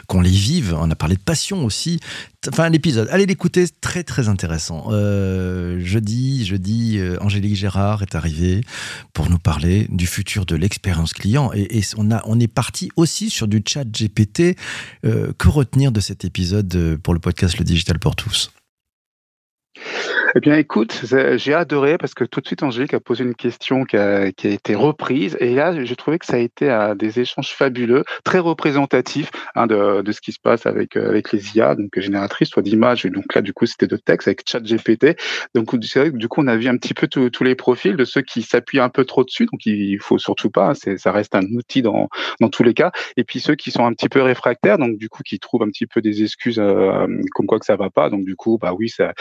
qu'on 0.06 0.20
les 0.20 0.30
vive. 0.30 0.74
On 0.78 0.90
a 0.90 0.94
parlé 0.94 1.16
de 1.16 1.20
passion 1.20 1.64
aussi. 1.64 2.00
Enfin, 2.48 2.68
l'épisode, 2.68 3.08
allez 3.10 3.26
l'écouter, 3.26 3.66
très 3.80 4.02
très 4.02 4.28
intéressant. 4.28 4.88
Euh, 4.90 5.80
jeudi, 5.80 6.44
jeudi, 6.44 6.98
euh, 6.98 7.16
Angélique 7.20 7.56
Gérard 7.56 8.02
est 8.02 8.14
arrivée 8.14 8.62
pour 9.12 9.30
nous 9.30 9.38
parler 9.38 9.86
du 9.90 10.06
futur 10.06 10.44
de 10.44 10.56
l'expérience 10.56 11.12
client. 11.12 11.50
Et, 11.54 11.82
on, 11.96 12.10
a, 12.10 12.22
on 12.26 12.40
est 12.40 12.48
parti 12.48 12.90
aussi 12.96 13.30
sur 13.30 13.48
du 13.48 13.62
chat 13.66 13.84
GPT. 13.84 14.56
Euh, 15.04 15.32
que 15.38 15.48
retenir 15.48 15.92
de 15.92 16.00
cet 16.00 16.24
épisode 16.24 16.98
pour 17.02 17.14
le 17.14 17.20
podcast 17.20 17.58
Le 17.58 17.64
Digital 17.64 17.98
pour 17.98 18.16
tous? 18.16 18.50
Eh 20.36 20.40
bien, 20.40 20.56
écoute, 20.56 21.04
j'ai 21.36 21.54
adoré 21.54 21.96
parce 21.96 22.12
que 22.12 22.24
tout 22.24 22.40
de 22.40 22.46
suite, 22.46 22.64
Angélique 22.64 22.92
a 22.92 22.98
posé 22.98 23.22
une 23.22 23.36
question 23.36 23.84
qui 23.84 23.96
a, 23.96 24.32
qui 24.32 24.48
a 24.48 24.50
été 24.50 24.74
reprise. 24.74 25.36
Et 25.38 25.54
là, 25.54 25.84
j'ai 25.84 25.94
trouvé 25.94 26.18
que 26.18 26.26
ça 26.26 26.34
a 26.34 26.38
été 26.40 26.68
euh, 26.68 26.96
des 26.96 27.20
échanges 27.20 27.54
fabuleux, 27.54 28.02
très 28.24 28.40
représentatifs 28.40 29.30
hein, 29.54 29.68
de, 29.68 30.02
de, 30.02 30.10
ce 30.12 30.20
qui 30.20 30.32
se 30.32 30.40
passe 30.40 30.66
avec, 30.66 30.96
euh, 30.96 31.08
avec 31.08 31.30
les 31.30 31.56
IA, 31.56 31.76
donc 31.76 31.96
génératrices, 31.96 32.48
soit 32.48 32.62
d'images. 32.62 33.04
Donc 33.04 33.32
là, 33.32 33.42
du 33.42 33.52
coup, 33.52 33.64
c'était 33.66 33.86
de 33.86 33.96
texte 33.96 34.26
avec 34.26 34.42
ChatGPT. 34.44 35.16
Donc, 35.54 35.70
c'est 35.84 36.00
vrai 36.00 36.10
que 36.10 36.16
du 36.16 36.26
coup, 36.26 36.42
on 36.42 36.48
a 36.48 36.56
vu 36.56 36.66
un 36.66 36.78
petit 36.78 36.94
peu 36.94 37.06
tous 37.06 37.44
les 37.44 37.54
profils 37.54 37.94
de 37.94 38.04
ceux 38.04 38.22
qui 38.22 38.42
s'appuient 38.42 38.80
un 38.80 38.88
peu 38.88 39.04
trop 39.04 39.22
dessus. 39.22 39.46
Donc, 39.46 39.64
il 39.66 40.00
faut 40.00 40.18
surtout 40.18 40.50
pas. 40.50 40.70
Hein, 40.70 40.96
ça 40.96 41.12
reste 41.12 41.36
un 41.36 41.44
outil 41.52 41.80
dans, 41.80 42.08
dans 42.40 42.48
tous 42.48 42.64
les 42.64 42.74
cas. 42.74 42.90
Et 43.16 43.22
puis, 43.22 43.38
ceux 43.38 43.54
qui 43.54 43.70
sont 43.70 43.86
un 43.86 43.92
petit 43.92 44.08
peu 44.08 44.20
réfractaires, 44.20 44.78
donc 44.78 44.98
du 44.98 45.08
coup, 45.08 45.22
qui 45.22 45.38
trouvent 45.38 45.62
un 45.62 45.68
petit 45.68 45.86
peu 45.86 46.02
des 46.02 46.24
excuses 46.24 46.58
euh, 46.58 47.06
comme 47.36 47.46
quoi 47.46 47.60
que 47.60 47.66
ça 47.66 47.76
va 47.76 47.88
pas. 47.90 48.10
Donc, 48.10 48.24
du 48.24 48.34
coup, 48.34 48.58
bah 48.60 48.72
oui, 48.76 48.88
ça, 48.88 49.12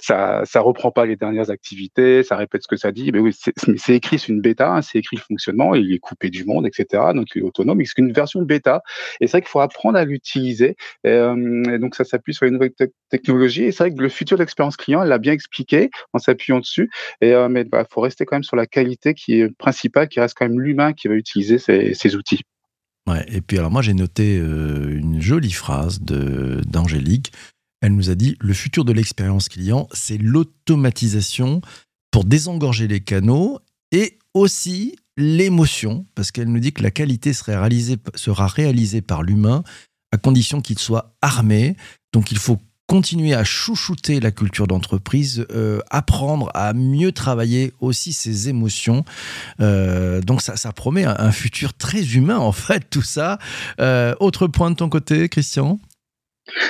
ça, 0.00 0.40
ça 0.46 0.61
reprend 0.62 0.90
pas 0.90 1.06
les 1.06 1.16
dernières 1.16 1.50
activités, 1.50 2.22
ça 2.22 2.36
répète 2.36 2.62
ce 2.62 2.68
que 2.68 2.76
ça 2.76 2.92
dit. 2.92 3.12
Mais 3.12 3.18
oui, 3.18 3.36
c'est 3.76 3.94
écrit, 3.94 4.18
c'est 4.18 4.28
une 4.28 4.40
bêta, 4.40 4.72
hein, 4.72 4.82
c'est 4.82 4.98
écrit 4.98 5.16
le 5.16 5.22
fonctionnement, 5.22 5.74
il 5.74 5.92
est 5.92 5.98
coupé 5.98 6.30
du 6.30 6.44
monde, 6.44 6.66
etc. 6.66 7.02
Donc 7.14 7.28
il 7.34 7.40
est 7.40 7.44
autonome. 7.44 7.82
C'est 7.84 7.98
une 7.98 8.12
version 8.12 8.42
bêta. 8.42 8.82
Et 9.20 9.26
c'est 9.26 9.32
vrai 9.32 9.40
qu'il 9.42 9.50
faut 9.50 9.60
apprendre 9.60 9.98
à 9.98 10.04
l'utiliser. 10.04 10.76
Euh, 11.06 11.78
donc 11.78 11.94
ça 11.94 12.04
s'appuie 12.04 12.34
sur 12.34 12.46
une 12.46 12.54
nouvelle 12.54 12.72
technologie. 13.10 13.64
Et 13.64 13.72
c'est 13.72 13.84
vrai 13.84 13.94
que 13.94 14.02
le 14.02 14.08
futur 14.08 14.36
de 14.36 14.42
l'expérience 14.42 14.76
client, 14.76 15.02
elle 15.02 15.08
l'a 15.08 15.18
bien 15.18 15.32
expliqué 15.32 15.90
en 16.12 16.18
s'appuyant 16.18 16.60
dessus. 16.60 16.90
Et 17.20 17.32
euh, 17.32 17.48
mais 17.48 17.62
il 17.62 17.68
bah, 17.68 17.86
faut 17.90 18.00
rester 18.00 18.24
quand 18.24 18.36
même 18.36 18.42
sur 18.42 18.56
la 18.56 18.66
qualité 18.66 19.14
qui 19.14 19.40
est 19.40 19.56
principale, 19.56 20.08
qui 20.08 20.20
reste 20.20 20.36
quand 20.38 20.48
même 20.48 20.60
l'humain 20.60 20.92
qui 20.92 21.08
va 21.08 21.14
utiliser 21.14 21.58
ces, 21.58 21.94
ces 21.94 22.16
outils. 22.16 22.42
Ouais, 23.08 23.24
et 23.28 23.40
puis 23.40 23.58
alors 23.58 23.70
moi 23.70 23.82
j'ai 23.82 23.94
noté 23.94 24.38
euh, 24.38 24.96
une 24.96 25.20
jolie 25.20 25.52
phrase 25.52 26.00
d'Angélique 26.00 27.32
elle 27.82 27.94
nous 27.94 28.08
a 28.08 28.14
dit 28.14 28.36
le 28.40 28.54
futur 28.54 28.84
de 28.84 28.92
l'expérience 28.92 29.48
client, 29.48 29.88
c'est 29.92 30.16
l'automatisation 30.16 31.60
pour 32.10 32.24
désengorger 32.24 32.88
les 32.88 33.00
canaux 33.00 33.58
et 33.90 34.18
aussi 34.34 34.96
l'émotion, 35.18 36.06
parce 36.14 36.30
qu'elle 36.30 36.48
nous 36.48 36.60
dit 36.60 36.72
que 36.72 36.82
la 36.82 36.90
qualité 36.90 37.32
sera 37.34 38.46
réalisée 38.46 39.02
par 39.02 39.22
l'humain 39.22 39.62
à 40.12 40.16
condition 40.16 40.60
qu'il 40.60 40.78
soit 40.78 41.14
armé. 41.20 41.76
Donc 42.12 42.30
il 42.32 42.38
faut 42.38 42.58
continuer 42.86 43.34
à 43.34 43.44
chouchouter 43.44 44.20
la 44.20 44.30
culture 44.30 44.66
d'entreprise, 44.66 45.46
euh, 45.50 45.80
apprendre 45.90 46.50
à 46.54 46.74
mieux 46.74 47.12
travailler 47.12 47.72
aussi 47.80 48.12
ses 48.12 48.48
émotions. 48.48 49.04
Euh, 49.60 50.20
donc 50.20 50.42
ça, 50.42 50.56
ça 50.56 50.72
promet 50.72 51.04
un, 51.04 51.32
futur 51.32 51.72
très 51.74 52.02
humain 52.14 52.38
en 52.38 52.52
fait, 52.52 52.88
tout 52.90 53.02
ça. 53.02 53.38
Euh, 53.80 54.14
autre 54.20 54.46
point 54.46 54.70
de 54.70 54.76
ton 54.76 54.88
côté, 54.88 55.28
Christian? 55.28 55.80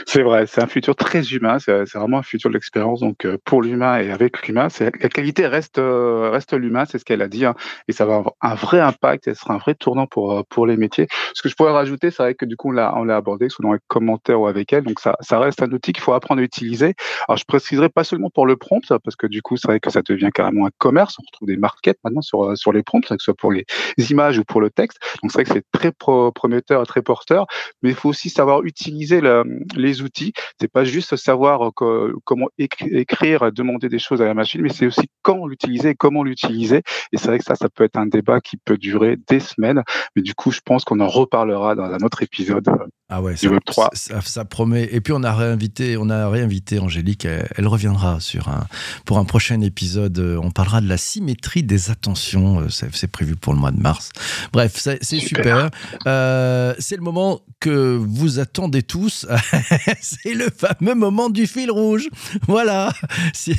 C'est 0.07 0.23
vrai, 0.23 0.47
c'est 0.47 0.63
un 0.63 0.67
futur 0.67 0.95
très 0.95 1.23
humain, 1.33 1.59
c'est 1.59 1.85
vraiment 1.95 2.19
un 2.19 2.23
futur 2.23 2.51
de 2.51 2.55
l'expérience. 2.55 3.01
Donc 3.01 3.25
euh, 3.25 3.39
pour 3.45 3.63
l'humain 3.63 3.99
et 3.99 4.11
avec 4.11 4.47
l'humain, 4.47 4.69
la 4.81 5.09
qualité 5.09 5.47
reste 5.47 5.79
euh, 5.79 6.31
reste 6.31 6.53
l'humain, 6.53 6.85
c'est 6.85 6.99
ce 6.99 7.05
qu'elle 7.05 7.23
a 7.23 7.29
dit, 7.29 7.47
hein, 7.47 7.55
et 7.89 7.93
ça 7.93 8.05
va 8.05 8.17
avoir 8.17 8.35
un 8.43 8.55
vrai 8.55 8.81
impact, 8.81 9.29
et 9.29 9.35
ce 9.35 9.41
sera 9.41 9.55
un 9.55 9.59
vrai 9.59 9.75
tournant 9.75 10.07
pour 10.07 10.33
euh, 10.33 10.43
pour 10.49 10.67
les 10.67 10.77
métiers. 10.77 11.07
Ce 11.35 11.43
que 11.43 11.49
je 11.49 11.55
pourrais 11.55 11.73
rajouter, 11.73 12.11
c'est 12.11 12.23
vrai 12.23 12.35
que 12.35 12.45
du 12.45 12.57
coup 12.57 12.69
on 12.69 12.73
l'a 12.73 12.93
on 12.97 13.05
l'a 13.05 13.17
abordé, 13.17 13.49
dans 13.61 13.73
les 13.73 13.79
commentaires 13.89 14.41
ou 14.41 14.47
avec 14.47 14.73
elle, 14.73 14.85
donc 14.85 15.01
ça 15.01 15.17
ça 15.21 15.39
reste 15.39 15.63
un 15.63 15.71
outil 15.73 15.93
qu'il 15.93 16.03
faut 16.03 16.13
apprendre 16.13 16.41
à 16.41 16.45
utiliser. 16.45 16.95
Alors 17.29 17.39
je 17.39 17.45
préciserai 17.45 17.89
pas 17.89 18.05
seulement 18.05 18.31
pour 18.31 18.47
le 18.47 18.57
prompt, 18.57 18.87
parce 19.03 19.17
que 19.17 19.27
du 19.27 19.41
coup 19.41 19.57
c'est 19.57 19.69
vrai 19.69 19.81
que 19.81 19.91
ça 19.91 20.03
devient 20.03 20.31
carrément 20.35 20.67
un 20.67 20.71
commerce. 20.79 21.17
On 21.19 21.23
retrouve 21.27 21.49
des 21.49 21.57
markets 21.57 21.99
maintenant 22.05 22.23
sur 22.23 22.57
sur 22.59 22.73
les 22.73 22.83
prompts, 22.83 23.03
que 23.03 23.15
ce 23.19 23.25
soit 23.25 23.35
pour 23.35 23.53
les 23.53 23.65
images 24.11 24.39
ou 24.39 24.45
pour 24.45 24.61
le 24.61 24.71
texte. 24.71 24.99
Donc 25.23 25.33
c'est 25.33 25.39
vrai 25.39 25.45
que 25.45 25.53
c'est 25.53 25.65
très 25.73 25.93
prometteur, 25.93 26.87
très 26.87 27.03
porteur, 27.03 27.47
mais 27.83 27.91
il 27.91 27.95
faut 27.95 28.11
aussi 28.11 28.29
savoir 28.29 28.65
utiliser 28.65 29.21
le 29.21 29.62
les 29.77 30.03
outils. 30.03 30.33
C'est 30.61 30.71
pas 30.71 30.85
juste 30.85 31.17
savoir 31.17 31.71
euh, 31.83 32.13
comment 32.25 32.49
écrire, 32.59 33.53
demander 33.53 33.89
des 33.89 33.99
choses 33.99 34.23
à 34.23 34.27
la 34.27 34.35
machine, 34.35 34.63
mais 34.63 34.69
c'est 34.69 34.87
aussi 34.87 35.09
quand 35.23 35.47
l'utiliser, 35.47 35.95
comment 35.95 36.23
l'utiliser. 36.23 36.83
Et 37.13 37.17
c'est 37.17 37.29
vrai 37.29 37.39
que 37.39 37.45
ça, 37.45 37.55
ça 37.55 37.69
peut 37.69 37.85
être 37.85 37.97
un 37.97 38.07
débat 38.07 38.41
qui 38.41 38.57
peut 38.57 38.77
durer 38.77 39.17
des 39.29 39.41
semaines. 39.41 39.83
Mais 40.17 40.23
du 40.23 40.35
coup, 40.35 40.51
je 40.51 40.61
pense 40.65 40.85
qu'on 40.85 41.01
en 41.01 41.09
reparlera 41.09 41.75
dans 41.75 41.85
un 41.85 41.99
autre 41.99 42.23
épisode. 42.23 42.69
Euh, 42.69 42.87
ah 43.09 43.21
ouais, 43.21 43.37
ça, 43.37 43.49
3. 43.67 43.91
Ça, 43.95 44.45
promet. 44.45 44.89
Et 44.91 45.01
puis 45.01 45.13
on 45.13 45.23
a 45.23 45.35
réinvité, 45.35 45.97
on 45.99 46.09
a 46.09 46.29
réinvité 46.29 46.79
Angélique. 46.79 47.27
Elle, 47.27 47.67
reviendra 47.67 48.21
sur 48.21 48.49
un 48.49 48.67
pour 49.05 49.19
un 49.19 49.25
prochain 49.25 49.61
épisode. 49.61 50.19
On 50.43 50.51
parlera 50.51 50.81
de 50.81 50.89
la 50.89 50.97
symétrie 50.97 51.63
des 51.63 51.91
attentions. 51.91 52.61
Euh, 52.61 52.69
c'est 52.69 53.11
prévu 53.11 53.37
pour 53.37 53.53
le 53.53 53.59
mois 53.59 53.71
de 53.71 53.81
mars. 53.81 54.11
Bref, 54.53 54.77
c'est 54.77 55.03
super. 55.03 55.71
c'est 56.05 56.97
le 56.97 57.03
moment 57.03 57.41
que 57.61 57.97
vous 57.97 58.39
attendez 58.39 58.83
tous. 58.83 59.27
c'est 60.01 60.35
le 60.35 60.49
fameux 60.51 60.95
moment 60.95 61.31
du 61.31 61.47
fil 61.47 61.71
rouge. 61.71 62.09
Voilà. 62.47 62.93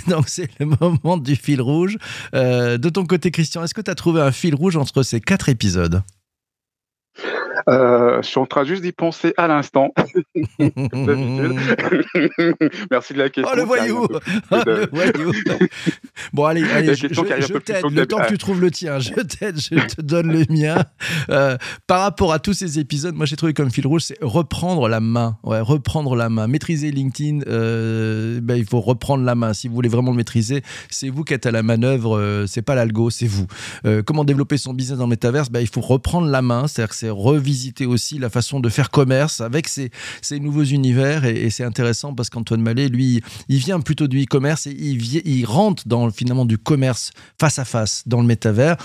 Donc, 0.08 0.30
c'est 0.30 0.50
le 0.60 0.68
moment 0.80 1.18
du 1.18 1.36
fil 1.36 1.62
rouge. 1.62 1.98
Euh, 2.36 2.78
de 2.78 2.90
ton 2.90 3.06
côté, 3.06 3.32
Christian, 3.32 3.64
est-ce 3.64 3.74
que 3.74 3.82
tu 3.82 3.92
as 3.92 3.96
trouvé 3.96 4.22
un 4.22 4.32
fil 4.32 4.56
rouge 4.56 4.76
entre 4.76 5.04
ces 5.04 5.22
quatre 5.22 5.50
épisodes? 5.50 6.04
Euh, 7.70 8.22
je 8.22 8.28
suis 8.28 8.40
en 8.40 8.46
train 8.46 8.64
juste 8.64 8.82
d'y 8.82 8.92
penser 8.92 9.34
à 9.38 9.48
l'instant. 9.48 9.94
Merci 12.92 13.14
de 13.14 13.18
la 13.18 13.30
question. 13.30 13.52
Oh, 13.52 13.56
le 13.56 13.64
voyou, 13.64 14.08
oh, 14.52 14.58
le 14.66 14.88
voyou. 14.92 15.32
Bon, 16.34 16.46
allez, 16.46 16.64
allez 16.64 16.96
je, 16.96 17.08
je 17.08 17.58
t'aide. 17.60 17.86
Le 17.92 18.06
temps 18.06 18.20
que 18.20 18.30
tu 18.30 18.38
trouves 18.38 18.62
le 18.62 18.72
tien, 18.72 19.00
je 19.00 19.14
t'aide, 19.14 19.60
je 19.60 19.96
te 19.96 20.02
donne 20.02 20.32
le 20.32 20.46
mien. 20.50 20.84
Euh, 21.30 21.58
par 21.88 22.02
rapport 22.02 22.34
à 22.34 22.40
tous 22.40 22.54
ces 22.54 22.80
épisodes, 22.80 23.16
moi 23.16 23.26
j'ai 23.26 23.36
trouvé 23.36 23.54
comme 23.54 23.70
fil 23.72 23.86
rouge, 23.86 24.04
c'est 24.04 24.18
reprendre 24.22 24.88
la 24.88 25.00
main. 25.00 25.38
Ouais, 25.44 25.60
reprendre 25.60 26.16
la 26.16 26.30
main. 26.30 26.48
Maîtriser 26.48 26.92
LinkedIn, 26.92 27.42
euh, 27.48 28.40
ben, 28.42 28.56
il 28.56 28.66
faut 28.66 28.82
reprendre 28.82 29.24
la 29.24 29.36
main. 29.36 29.54
Si 29.54 29.68
vous 29.68 29.76
voulez 29.76 29.90
vraiment 29.90 30.12
le 30.12 30.18
maîtriser, 30.18 30.64
c'est 30.90 31.10
vous 31.10 31.24
qui 31.24 31.34
êtes 31.34 31.46
à 31.46 31.52
la 31.52 31.64
manœuvre, 31.64 32.18
euh, 32.18 32.46
c'est 32.48 32.62
pas 32.62 32.76
l'algo, 32.76 33.10
c'est 33.10 33.28
vous. 33.28 33.48
Euh, 33.86 34.02
comment 34.04 34.24
développer 34.24 34.58
son 34.58 34.74
business 34.74 34.98
dans 34.98 35.06
le 35.06 35.12
métaverse? 35.12 35.50
Ben, 35.50 35.60
Il 35.60 35.68
faut 35.68 35.82
reprendre 35.82 36.28
la 36.28 36.42
main, 36.42 36.68
c'est-à-dire 36.68 36.90
que 36.90 36.96
c'est 36.96 37.10
revisiter 37.54 37.64
visiter 37.64 37.86
aussi 37.86 38.18
la 38.18 38.30
façon 38.30 38.60
de 38.60 38.68
faire 38.68 38.90
commerce 38.90 39.40
avec 39.40 39.68
ces, 39.68 39.92
ces 40.22 40.40
nouveaux 40.40 40.64
univers. 40.64 41.24
Et, 41.24 41.50
c'est 41.50 41.64
intéressant 41.64 42.14
parce 42.14 42.30
qu'Antoine 42.30 42.62
Mallet, 42.62 42.90
lui, 42.90 43.22
il 43.48 43.58
vient 43.58 43.80
plutôt 43.80 44.08
du 44.08 44.24
e-commerce 44.24 44.66
et 44.68 44.72
il, 44.72 45.02
il 45.26 45.46
rentre 45.46 45.88
dans 45.88 46.10
finalement 46.10 46.46
du 46.46 46.58
commerce 46.58 47.12
face 47.40 47.60
à 47.60 47.66
face 47.66 48.04
dans 48.08 48.22
le 48.22 48.28
métavers 48.28 48.78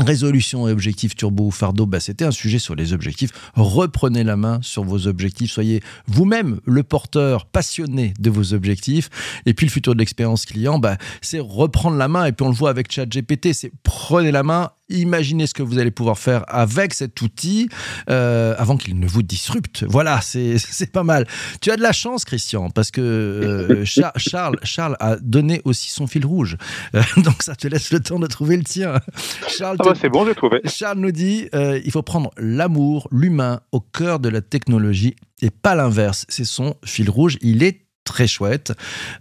Résolution 0.00 0.66
et 0.66 0.72
objectifs 0.72 1.14
turbo 1.14 1.46
ou 1.46 1.50
fardeau, 1.52 1.86
bah, 1.86 2.00
c'était 2.00 2.24
un 2.24 2.32
sujet 2.32 2.58
sur 2.58 2.74
les 2.74 2.92
objectifs. 2.92 3.30
Reprenez 3.54 4.24
la 4.24 4.36
main 4.36 4.58
sur 4.60 4.82
vos 4.82 5.06
objectifs. 5.06 5.52
Soyez 5.52 5.84
vous-même 6.08 6.58
le 6.64 6.82
porteur 6.82 7.46
passionné 7.46 8.12
de 8.18 8.28
vos 8.28 8.54
objectifs. 8.54 9.08
Et 9.46 9.54
puis 9.54 9.66
le 9.66 9.70
futur 9.70 9.94
de 9.94 10.00
l'expérience 10.00 10.46
client, 10.46 10.80
bah, 10.80 10.96
c'est 11.22 11.38
reprendre 11.38 11.96
la 11.96 12.08
main. 12.08 12.24
Et 12.24 12.32
puis 12.32 12.44
on 12.44 12.48
le 12.48 12.56
voit 12.56 12.70
avec 12.70 12.90
ChatGPT, 12.90 13.52
c'est 13.52 13.70
prenez 13.84 14.32
la 14.32 14.42
main, 14.42 14.72
imaginez 14.88 15.46
ce 15.46 15.54
que 15.54 15.62
vous 15.62 15.78
allez 15.78 15.90
pouvoir 15.90 16.18
faire 16.18 16.44
avec 16.48 16.92
cet 16.92 17.20
outil 17.22 17.68
euh, 18.10 18.54
avant 18.58 18.76
qu'il 18.76 18.98
ne 18.98 19.06
vous 19.06 19.22
disrupte. 19.22 19.84
Voilà, 19.84 20.20
c'est 20.20 20.58
pas 20.92 21.04
mal. 21.04 21.26
Tu 21.60 21.70
as 21.70 21.76
de 21.76 21.82
la 21.82 21.92
chance, 21.92 22.24
Christian, 22.24 22.70
parce 22.70 22.90
que 22.90 23.00
euh, 23.00 23.84
Charles, 24.16 24.58
Charles 24.62 24.96
a 25.00 25.16
donné 25.16 25.62
aussi 25.64 25.90
son 25.90 26.06
fil 26.06 26.26
rouge. 26.26 26.56
Euh, 26.94 27.02
donc 27.18 27.42
ça 27.42 27.54
te 27.54 27.68
laisse 27.68 27.92
le 27.92 28.00
temps 28.00 28.18
de 28.18 28.26
trouver 28.26 28.56
le 28.56 28.64
tien. 28.64 29.00
Charles 29.48 29.78
ah 29.84 29.90
bah, 29.90 29.98
c'est 30.00 30.08
bon, 30.08 30.24
j'ai 30.26 30.34
trouvé. 30.34 30.60
Charles 30.64 30.98
nous 30.98 31.12
dit 31.12 31.48
euh, 31.54 31.80
il 31.84 31.90
faut 31.90 32.02
prendre 32.02 32.30
l'amour, 32.36 33.08
l'humain 33.10 33.60
au 33.72 33.80
cœur 33.80 34.18
de 34.18 34.28
la 34.28 34.40
technologie 34.40 35.16
et 35.42 35.50
pas 35.50 35.74
l'inverse. 35.74 36.26
C'est 36.28 36.44
son 36.44 36.76
fil 36.84 37.10
rouge. 37.10 37.38
Il 37.40 37.62
est 37.62 37.84
très 38.04 38.26
chouette. 38.26 38.72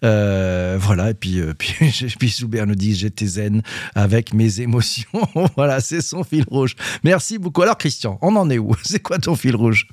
Euh, 0.03 0.77
voilà, 0.79 1.12
et 1.12 1.13
puis, 1.13 1.39
euh, 1.39 1.53
puis, 1.58 1.74
puis 2.20 2.29
Soubert 2.29 2.67
nous 2.67 2.75
dit 2.75 2.96
j'étais 2.96 3.25
zen 3.25 3.62
avec 3.96 4.34
mes 4.34 4.62
émotions. 4.62 5.22
voilà, 5.55 5.79
c'est 5.79 6.01
son 6.01 6.24
fil 6.24 6.46
rouge. 6.50 6.75
Merci 7.03 7.38
beaucoup. 7.39 7.62
Alors, 7.62 7.77
Christian, 7.77 8.20
on 8.22 8.36
en 8.36 8.50
est 8.50 8.60
où? 8.60 8.75
C'est 8.84 9.01
quoi 9.01 9.17
ton 9.17 9.36
fil 9.36 9.55
rouge? 9.55 9.88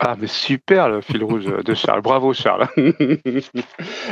Ah, 0.00 0.16
mais 0.18 0.26
super 0.26 0.88
le 0.88 1.00
fil 1.00 1.22
rouge 1.22 1.44
de 1.44 1.74
Charles. 1.74 2.02
Bravo, 2.02 2.34
Charles. 2.34 2.66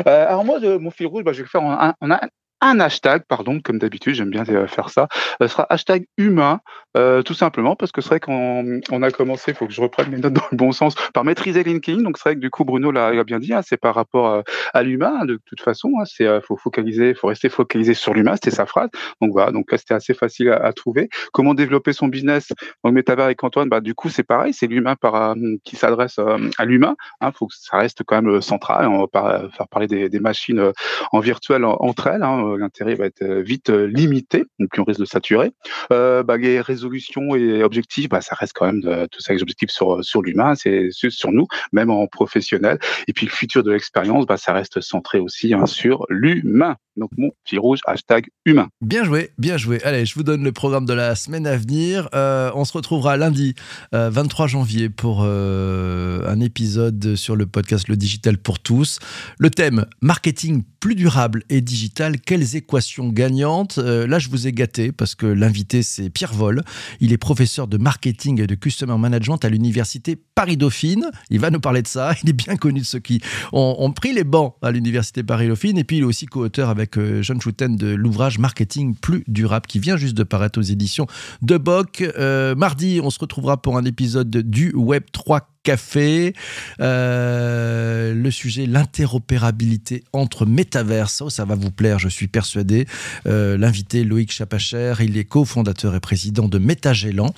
alors, 0.07 0.45
moi, 0.45 0.61
de, 0.61 0.77
mon 0.77 0.91
fil 0.91 1.07
rouge, 1.07 1.25
bah, 1.25 1.33
je 1.33 1.43
vais 1.43 1.49
faire 1.49 1.63
en 1.63 1.95
un, 2.01 2.21
un 2.63 2.79
hashtag, 2.79 3.25
pardon, 3.29 3.61
comme 3.61 3.79
d'habitude, 3.79 4.15
j'aime 4.15 4.31
bien 4.31 4.45
euh, 4.49 4.67
faire 4.69 4.89
ça. 4.89 5.09
Ce 5.41 5.49
sera 5.49 5.67
hashtag 5.69 6.07
humain, 6.17 6.61
euh, 6.97 7.23
tout 7.23 7.35
simplement, 7.35 7.75
parce 7.75 7.91
que 7.91 8.01
c'est 8.01 8.11
vrai 8.11 8.21
qu'on 8.21 8.81
on 8.91 9.03
a 9.03 9.11
commencé, 9.11 9.51
il 9.51 9.55
faut 9.55 9.67
que 9.67 9.73
je 9.73 9.81
reprenne 9.81 10.11
mes 10.11 10.19
notes 10.19 10.33
dans 10.33 10.47
le 10.51 10.57
bon 10.57 10.71
sens, 10.71 10.95
par 11.13 11.25
maîtriser 11.25 11.65
LinkedIn. 11.65 12.03
Donc 12.03 12.17
c'est 12.17 12.29
vrai 12.29 12.35
que 12.37 12.41
du 12.41 12.51
coup, 12.51 12.65
Bruno 12.65 12.93
l'a 12.93 13.25
bien 13.25 13.41
dit, 13.41 13.53
hein, 13.53 13.63
c'est 13.63 13.77
par 13.77 13.97
rapport 13.97 14.29
euh, 14.29 14.43
à 14.73 14.83
l'humain, 14.83 15.19
hein, 15.21 15.25
de 15.25 15.41
toute 15.45 15.61
façon. 15.61 15.91
Hein, 16.01 16.05
c'est 16.07 16.41
faut 16.43 16.57
focaliser, 16.57 17.15
faut 17.15 17.27
rester 17.27 17.49
focalisé 17.49 17.95
sur 17.95 18.15
l'humain, 18.15 18.35
c'était 18.35 18.53
sa 18.53 18.67
phrase. 18.67 18.89
Donc 19.21 19.33
voilà, 19.33 19.51
donc 19.51 19.71
là 19.73 19.79
c'était 19.79 19.95
assez 19.95 20.15
facile 20.15 20.51
à, 20.51 20.73
trouver. 20.73 21.09
Comment 21.33 21.55
développer 21.55 21.93
son 21.93 22.07
business 22.07 22.53
dans 22.85 22.91
le 22.91 22.95
métavers 22.95 23.25
avec 23.25 23.43
Antoine? 23.43 23.69
Bah 23.69 23.81
du 23.81 23.95
coup 23.95 24.09
c'est 24.09 24.23
pareil, 24.23 24.55
c'est 24.55 24.69
l'humain 24.69 24.95
par 24.95 25.35
qui 25.65 25.77
s'adresse 25.77 26.19
à 26.59 26.65
l'humain. 26.65 26.95
Il 27.21 27.31
faut 27.35 27.49
que 27.49 27.55
ça 27.57 27.79
reste 27.79 28.03
quand 28.07 28.23
même 28.23 28.41
central. 28.41 28.87
On 28.87 29.01
va 29.01 29.07
pas 29.09 29.49
faire 29.51 29.69
parler 29.69 29.89
des, 29.89 30.09
des 30.09 30.21
machines 30.21 30.73
en 31.11 31.21
virtuel 31.21 31.65
entre 31.65 32.07
elles. 32.07 32.23
Hein, 32.23 32.52
euh, 32.52 32.52
l'intérêt 32.57 32.95
va 32.95 33.07
être 33.07 33.23
euh, 33.23 33.43
vite 33.43 33.71
euh, 33.71 33.87
limité, 33.87 34.45
donc 34.59 34.71
on 34.79 34.85
risque 34.85 35.01
de 35.01 35.05
saturer. 35.05 35.53
Euh, 35.93 36.23
bah, 36.23 36.37
les 36.37 36.61
résolutions 36.61 37.35
et 37.35 37.63
objectifs, 37.63 38.09
bah, 38.09 38.21
ça 38.21 38.35
reste 38.35 38.53
quand 38.55 38.67
même 38.67 39.07
tout 39.11 39.21
ça, 39.21 39.33
les 39.33 39.43
objectifs 39.43 39.71
sur, 39.71 40.05
sur 40.05 40.23
l'humain, 40.23 40.55
c'est 40.55 40.89
sur 40.91 41.33
nous, 41.33 41.47
même 41.73 41.91
en 41.91 42.07
professionnel. 42.07 42.79
Et 43.09 43.13
puis 43.13 43.27
le 43.27 43.33
futur 43.33 43.63
de 43.63 43.73
l'expérience, 43.73 44.27
bah, 44.27 44.37
ça 44.37 44.53
reste 44.53 44.81
centré 44.81 45.19
aussi 45.19 45.55
hein, 45.55 45.67
sur 45.67 46.07
l'humain. 46.09 46.77
Donc 46.97 47.11
mon 47.17 47.31
fil 47.45 47.59
rouge, 47.59 47.81
hashtag 47.87 48.27
humain. 48.45 48.69
Bien 48.81 49.05
joué, 49.05 49.31
bien 49.39 49.57
joué. 49.57 49.83
Allez, 49.83 50.05
je 50.07 50.15
vous 50.15 50.23
donne 50.23 50.45
le 50.45 50.53
programme 50.53 50.87
de 50.87 50.93
la 50.93 51.15
semaine 51.15 51.47
à 51.47 51.57
venir. 51.57 52.09
on 52.13 52.65
se 52.65 52.73
retrouvera 52.73 53.17
lundi 53.17 53.55
23 53.93 54.47
janvier 54.47 54.89
pour 54.89 55.23
un 55.23 56.41
épisode 56.41 57.17
sur 57.17 57.37
le 57.37 57.47
podcast 57.47 57.89
Le 57.89 57.97
Digital 57.97 58.39
pour 58.39 58.59
tous. 58.59 58.99
Le 59.39 59.51
thème 59.51 59.87
marketing 60.01 60.63
plus 60.83 60.95
durable 60.97 61.45
et 61.49 61.61
digital, 61.61 62.21
quelles 62.21 62.57
équations 62.57 63.09
gagnantes? 63.09 63.79
Euh, 63.79 64.07
Là, 64.09 64.19
je 64.19 64.29
vous 64.29 64.49
ai 64.49 64.53
gâté 64.53 64.91
parce 64.91 65.15
que 65.15 65.27
l'invité, 65.27 65.85
c'est 65.85 66.11
Pierre 66.11 66.35
Vol. 66.35 66.63
Il 67.01 67.13
est 67.13 67.19
professeur 67.19 67.69
de 67.69 67.79
marketing 67.79 68.41
et 68.41 68.49
de 68.49 68.57
customer 68.57 68.99
management 68.99 69.45
à 69.45 69.49
l'université 69.49 70.17
Paris-Dauphine. 70.35 71.09
Il 71.31 71.39
va 71.39 71.51
nous 71.51 71.61
parler 71.61 71.83
de 71.83 71.87
ça. 71.87 72.15
Il 72.25 72.31
est 72.31 72.33
bien 72.33 72.57
connu 72.57 72.81
de 72.81 72.85
ceux 72.85 72.99
qui 72.99 73.21
ont, 73.53 73.93
pris 73.93 74.13
les 74.13 74.25
bancs 74.25 74.57
à 74.61 74.73
l'université 74.73 75.23
Paris-Dauphine. 75.23 75.79
Et 75.79 75.85
puis, 75.85 75.99
il 75.99 76.03
est 76.03 76.07
aussi 76.07 76.27
co-auteur 76.27 76.69
avec 76.69 76.82
euh, 76.97 77.23
John 77.23 77.41
Chouten 77.41 77.77
de 77.77 77.89
l'ouvrage 77.89 78.39
Marketing 78.39 78.95
plus 78.95 79.25
durable 79.29 79.67
qui 79.67 79.79
vient 79.79 79.97
juste 79.97 80.17
de 80.17 80.25
paraître 80.25 80.59
aux 80.59 80.63
éditions 80.63 81.07
de 81.43 81.57
Boc. 81.57 82.03
Euh, 82.19 82.55
mardi, 82.55 83.01
on 83.03 83.11
se 83.11 83.19
retrouvera 83.19 83.61
pour 83.61 83.77
un 83.77 83.85
épisode 83.85 84.31
du 84.31 84.73
Web 84.75 85.05
3 85.13 85.49
café. 85.63 86.35
Euh, 86.81 88.15
le 88.15 88.31
sujet, 88.31 88.67
l'interopérabilité 88.67 90.05
entre 90.13 90.47
métaverses. 90.47 91.21
Oh, 91.21 91.31
ça 91.31 91.45
va 91.45 91.55
vous 91.55 91.71
plaire, 91.71 91.99
je 91.99 92.09
suis 92.09 92.29
persuadé. 92.29 92.87
Euh, 93.27 93.57
l'invité 93.57 94.05
Loïc 94.05 94.33
Chapacher, 94.33 94.95
il 95.01 95.17
est 95.17 95.25
cofondateur 95.25 95.95
et 95.95 96.01
président 96.01 96.49
de 96.49 96.59
Métagélan. 96.59 97.35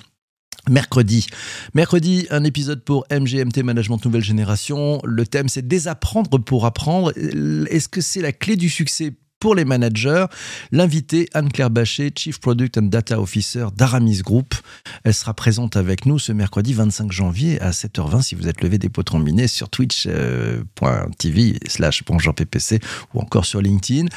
Mercredi. 0.67 1.27
Mercredi, 1.75 2.25
un 2.31 2.43
épisode 2.43 2.83
pour 2.83 3.05
MGMT 3.11 3.61
Management 3.61 4.03
Nouvelle 4.03 4.23
Génération. 4.23 4.99
Le 5.03 5.27
thème, 5.27 5.47
c'est 5.47 5.67
désapprendre 5.67 6.39
pour 6.39 6.65
apprendre. 6.65 7.13
Est-ce 7.69 7.87
que 7.87 8.01
c'est 8.01 8.21
la 8.21 8.31
clé 8.31 8.55
du 8.55 8.69
succès 8.69 9.13
pour 9.39 9.55
les 9.55 9.65
managers. 9.65 10.25
L'invité 10.71 11.27
Anne-Claire 11.33 11.69
Bachet, 11.69 12.11
Chief 12.15 12.39
Product 12.39 12.77
and 12.77 12.83
Data 12.83 13.19
Officer 13.19 13.67
d'Aramis 13.75 14.21
Group. 14.21 14.55
Elle 15.03 15.13
sera 15.13 15.33
présente 15.33 15.77
avec 15.77 16.05
nous 16.05 16.19
ce 16.19 16.31
mercredi 16.31 16.73
25 16.73 17.11
janvier 17.11 17.61
à 17.61 17.71
7h20 17.71 18.21
si 18.21 18.35
vous 18.35 18.47
êtes 18.47 18.61
levé 18.61 18.77
des 18.77 18.89
potrons 18.89 19.19
minés 19.19 19.47
sur 19.47 19.69
twitch.tv 19.69 20.05
euh, 20.07 21.57
slash 21.67 22.03
ppc 22.03 22.79
ou 23.13 23.19
encore 23.19 23.45
sur 23.45 23.61
LinkedIn. 23.61 24.07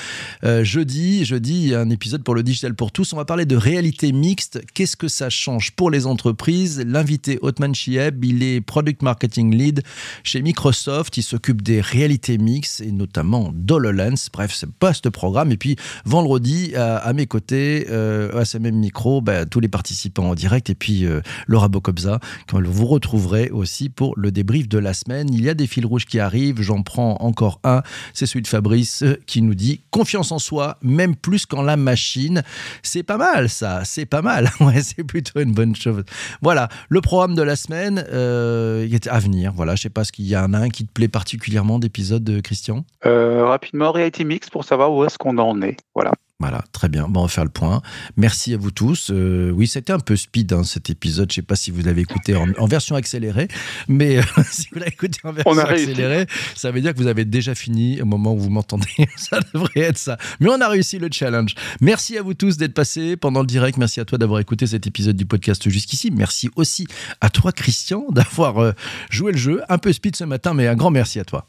Euh, 0.45 0.65
jeudi, 0.65 1.25
jeudi, 1.25 1.75
un 1.75 1.91
épisode 1.91 2.23
pour 2.23 2.35
le 2.35 2.43
Digital 2.43 2.75
pour 2.75 2.93
tous. 2.93 3.13
On 3.13 3.17
va 3.17 3.25
parler 3.25 3.45
de 3.45 3.57
réalité 3.57 4.13
mixte. 4.13 4.61
Qu'est-ce 4.75 4.97
que 4.97 5.09
ça 5.09 5.31
change 5.31 5.73
pour 5.73 5.91
les 5.91 6.07
entreprises? 6.07 6.81
L'invité 6.87 7.39
Otman 7.43 7.75
Chieb, 7.75 8.25
il 8.25 8.43
est 8.43 8.61
Product 8.61 9.03
Marketing 9.03 9.55
Lead 9.55 9.83
chez 10.23 10.43
Microsoft. 10.43 11.17
Il 11.17 11.23
s'occupe 11.23 11.63
des 11.63 11.81
réalités 11.81 12.39
mixtes 12.39 12.81
et 12.81 12.93
notamment 12.93 13.51
d'HoloLens. 13.53 14.29
Bref, 14.33 14.55
c'est 14.55 14.71
poste 14.71 15.08
programme. 15.11 15.53
Et 15.53 15.57
puis 15.57 15.77
vendredi, 16.05 16.73
à, 16.77 17.13
mes 17.13 17.27
côtés, 17.27 17.87
euh, 17.91 18.39
à 18.39 18.45
ce 18.45 18.59
même 18.59 18.77
micro, 18.77 19.21
bah, 19.21 19.47
tous 19.47 19.61
les 19.61 19.69
participants 19.69 20.31
en 20.31 20.35
direct 20.35 20.71
et 20.71 20.75
puis 20.75 21.05
euh, 21.05 21.21
Laura 21.47 21.69
Bocobza, 21.69 22.21
quand 22.49 22.65
vous 22.65 22.87
retrouverez 22.87 23.51
aussi 23.51 23.89
pour 23.89 24.15
le 24.17 24.31
débrief 24.31 24.69
de 24.69 24.79
la 24.79 24.95
semaine. 24.95 25.33
Il 25.33 25.43
y 25.43 25.49
a 25.49 25.55
des 25.55 25.67
fils 25.67 25.85
rouges 25.85 26.07
qui 26.07 26.19
arrivent, 26.19 26.61
j'en 26.61 26.83
prends 26.83 27.17
encore 27.21 27.61
un, 27.65 27.83
c'est 28.13 28.27
celui 28.27 28.43
de 28.43 28.49
Fabrice 28.49 29.03
euh, 29.03 29.19
qui 29.27 29.43
nous 29.43 29.55
dit 29.55 29.83
confiance 29.91 30.33
en 30.33 30.39
soi, 30.39 30.79
même 30.83 31.17
plus 31.17 31.47
qu'en 31.47 31.63
la 31.63 31.77
machine. 31.77 32.43
C'est 32.83 33.03
pas 33.03 33.17
mal 33.17 33.49
ça, 33.49 33.83
c'est 33.85 34.07
pas 34.07 34.23
mal. 34.23 34.51
Ouais, 34.61 34.83
c'est 34.83 35.05
plutôt 35.05 35.41
une 35.41 35.53
bonne 35.53 35.75
chose. 35.75 36.03
Voilà, 36.43 36.69
le 36.89 37.01
programme 37.01 37.35
de 37.35 37.43
la 37.43 37.57
semaine 37.57 37.99
est 37.99 39.07
à 39.07 39.19
venir. 39.19 39.53
Voilà, 39.55 39.77
je 39.77 39.83
sais 39.83 39.89
pas 39.89 40.05
ce 40.05 40.13
qu'il 40.13 40.27
y 40.27 40.35
a 40.35 40.43
un, 40.43 40.69
qui 40.69 40.85
te 40.85 40.93
plaît 40.93 41.09
particulièrement 41.09 41.79
d'épisode, 41.79 42.43
Christian? 42.43 42.85
rapidement, 43.05 43.93
Reality 43.93 44.25
Mix 44.25 44.51
pour 44.51 44.65
savoir 44.65 44.93
où 44.93 44.98
est-ce 45.05 45.19
qu'on 45.19 45.39
en 45.39 45.61
est. 45.63 45.77
Voilà. 45.95 46.13
Voilà, 46.41 46.63
très 46.71 46.89
bien. 46.89 47.09
Bon, 47.09 47.19
on 47.19 47.23
va 47.25 47.29
faire 47.29 47.43
le 47.43 47.51
point. 47.51 47.83
Merci 48.17 48.55
à 48.55 48.59
vous 48.59 48.71
tous. 48.71 49.11
Euh, 49.11 49.51
oui, 49.51 49.67
c'était 49.67 49.93
un 49.93 49.99
peu 49.99 50.15
speed 50.15 50.53
hein, 50.53 50.63
cet 50.63 50.89
épisode. 50.89 51.33
Je 51.33 51.33
ne 51.33 51.43
sais 51.43 51.47
pas 51.47 51.57
si 51.57 51.73
vous 51.73 51.83
l'avez 51.83 52.03
écouté 52.03 52.37
en, 52.37 52.67
version 52.69 52.95
accélérée, 52.95 53.49
mais 53.89 54.19
euh, 54.19 54.23
si 54.49 54.69
vous 54.71 54.79
l'avez 54.79 54.93
écouté 54.93 55.19
en 55.25 55.33
version 55.33 55.59
accélérée, 55.59 56.27
ça 56.55 56.71
veut 56.71 56.81
dire 56.81 56.93
que 56.95 56.99
vous 56.99 57.09
avez 57.09 57.25
déjà 57.25 57.57
fini 57.57 58.01
au 58.01 58.05
moment 58.05 58.35
où 58.35 58.39
vous 58.39 58.51
m'entendez. 58.51 58.87
ça 59.17 59.41
devrait 59.53 59.81
être 59.81 59.99
ça. 59.99 60.17
Mais 60.39 60.49
on 60.49 60.61
a 60.61 60.69
réussi 60.69 61.01
le 61.01 61.09
challenge. 61.11 61.57
Merci 61.81 62.17
à 62.17 62.23
vous 62.23 62.35
tous 62.35 62.57
d'être 62.57 62.75
passés 62.75 63.17
pendant 63.17 63.41
le 63.41 63.49
direct. 63.49 63.77
Merci 63.77 63.99
à 63.99 64.05
toi 64.05 64.17
d'avoir 64.17 64.39
écouté 64.39 64.69
cet 64.69 64.87
épisode 64.87 65.17
du 65.17 65.27
podcast 65.27 65.69
jusqu'ici. 65.69 66.13
Merci 66.13 66.51
aussi 66.55 66.87
à 67.21 67.31
toi, 67.31 67.51
Christian, 67.51 68.07
d'avoir 68.11 68.59
euh, 68.59 68.73
joué 69.11 69.33
le 69.33 69.39
jeu. 69.39 69.63
Un 69.69 69.79
peu 69.79 69.93
speed 69.93 70.15
ce 70.15 70.23
matin, 70.23 70.55
mais 70.55 70.69
un 70.69 70.77
grand 70.77 70.93
merci 70.93 71.19
à 71.19 71.25
toi. 71.25 71.49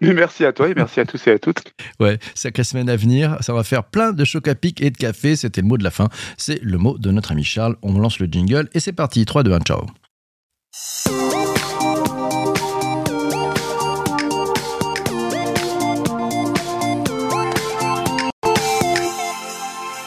merci 0.00 0.44
à 0.44 0.52
toi 0.52 0.68
et 0.68 0.74
merci 0.74 0.98
à 0.98 1.04
tous 1.04 1.24
et 1.28 1.30
à 1.30 1.38
toutes. 1.38 1.62
Ouais, 2.00 2.18
sacrée 2.34 2.64
semaine 2.64 2.88
à 2.88 2.96
venir. 2.96 3.36
Ça 3.40 3.52
va 3.52 3.62
faire 3.62 3.84
plein 3.84 4.12
choc 4.24 4.48
à 4.48 4.54
pic 4.54 4.80
et 4.80 4.90
de 4.90 4.96
café. 4.96 5.36
C'était 5.36 5.60
le 5.60 5.68
mot 5.68 5.78
de 5.78 5.84
la 5.84 5.90
fin. 5.90 6.08
C'est 6.36 6.60
le 6.62 6.78
mot 6.78 6.98
de 6.98 7.10
notre 7.10 7.32
ami 7.32 7.44
Charles. 7.44 7.76
On 7.82 7.98
lance 7.98 8.18
le 8.18 8.26
jingle 8.26 8.68
et 8.74 8.80
c'est 8.80 8.92
parti. 8.92 9.24
3, 9.24 9.42
2, 9.42 9.52
1, 9.52 9.60
ciao. 9.60 9.86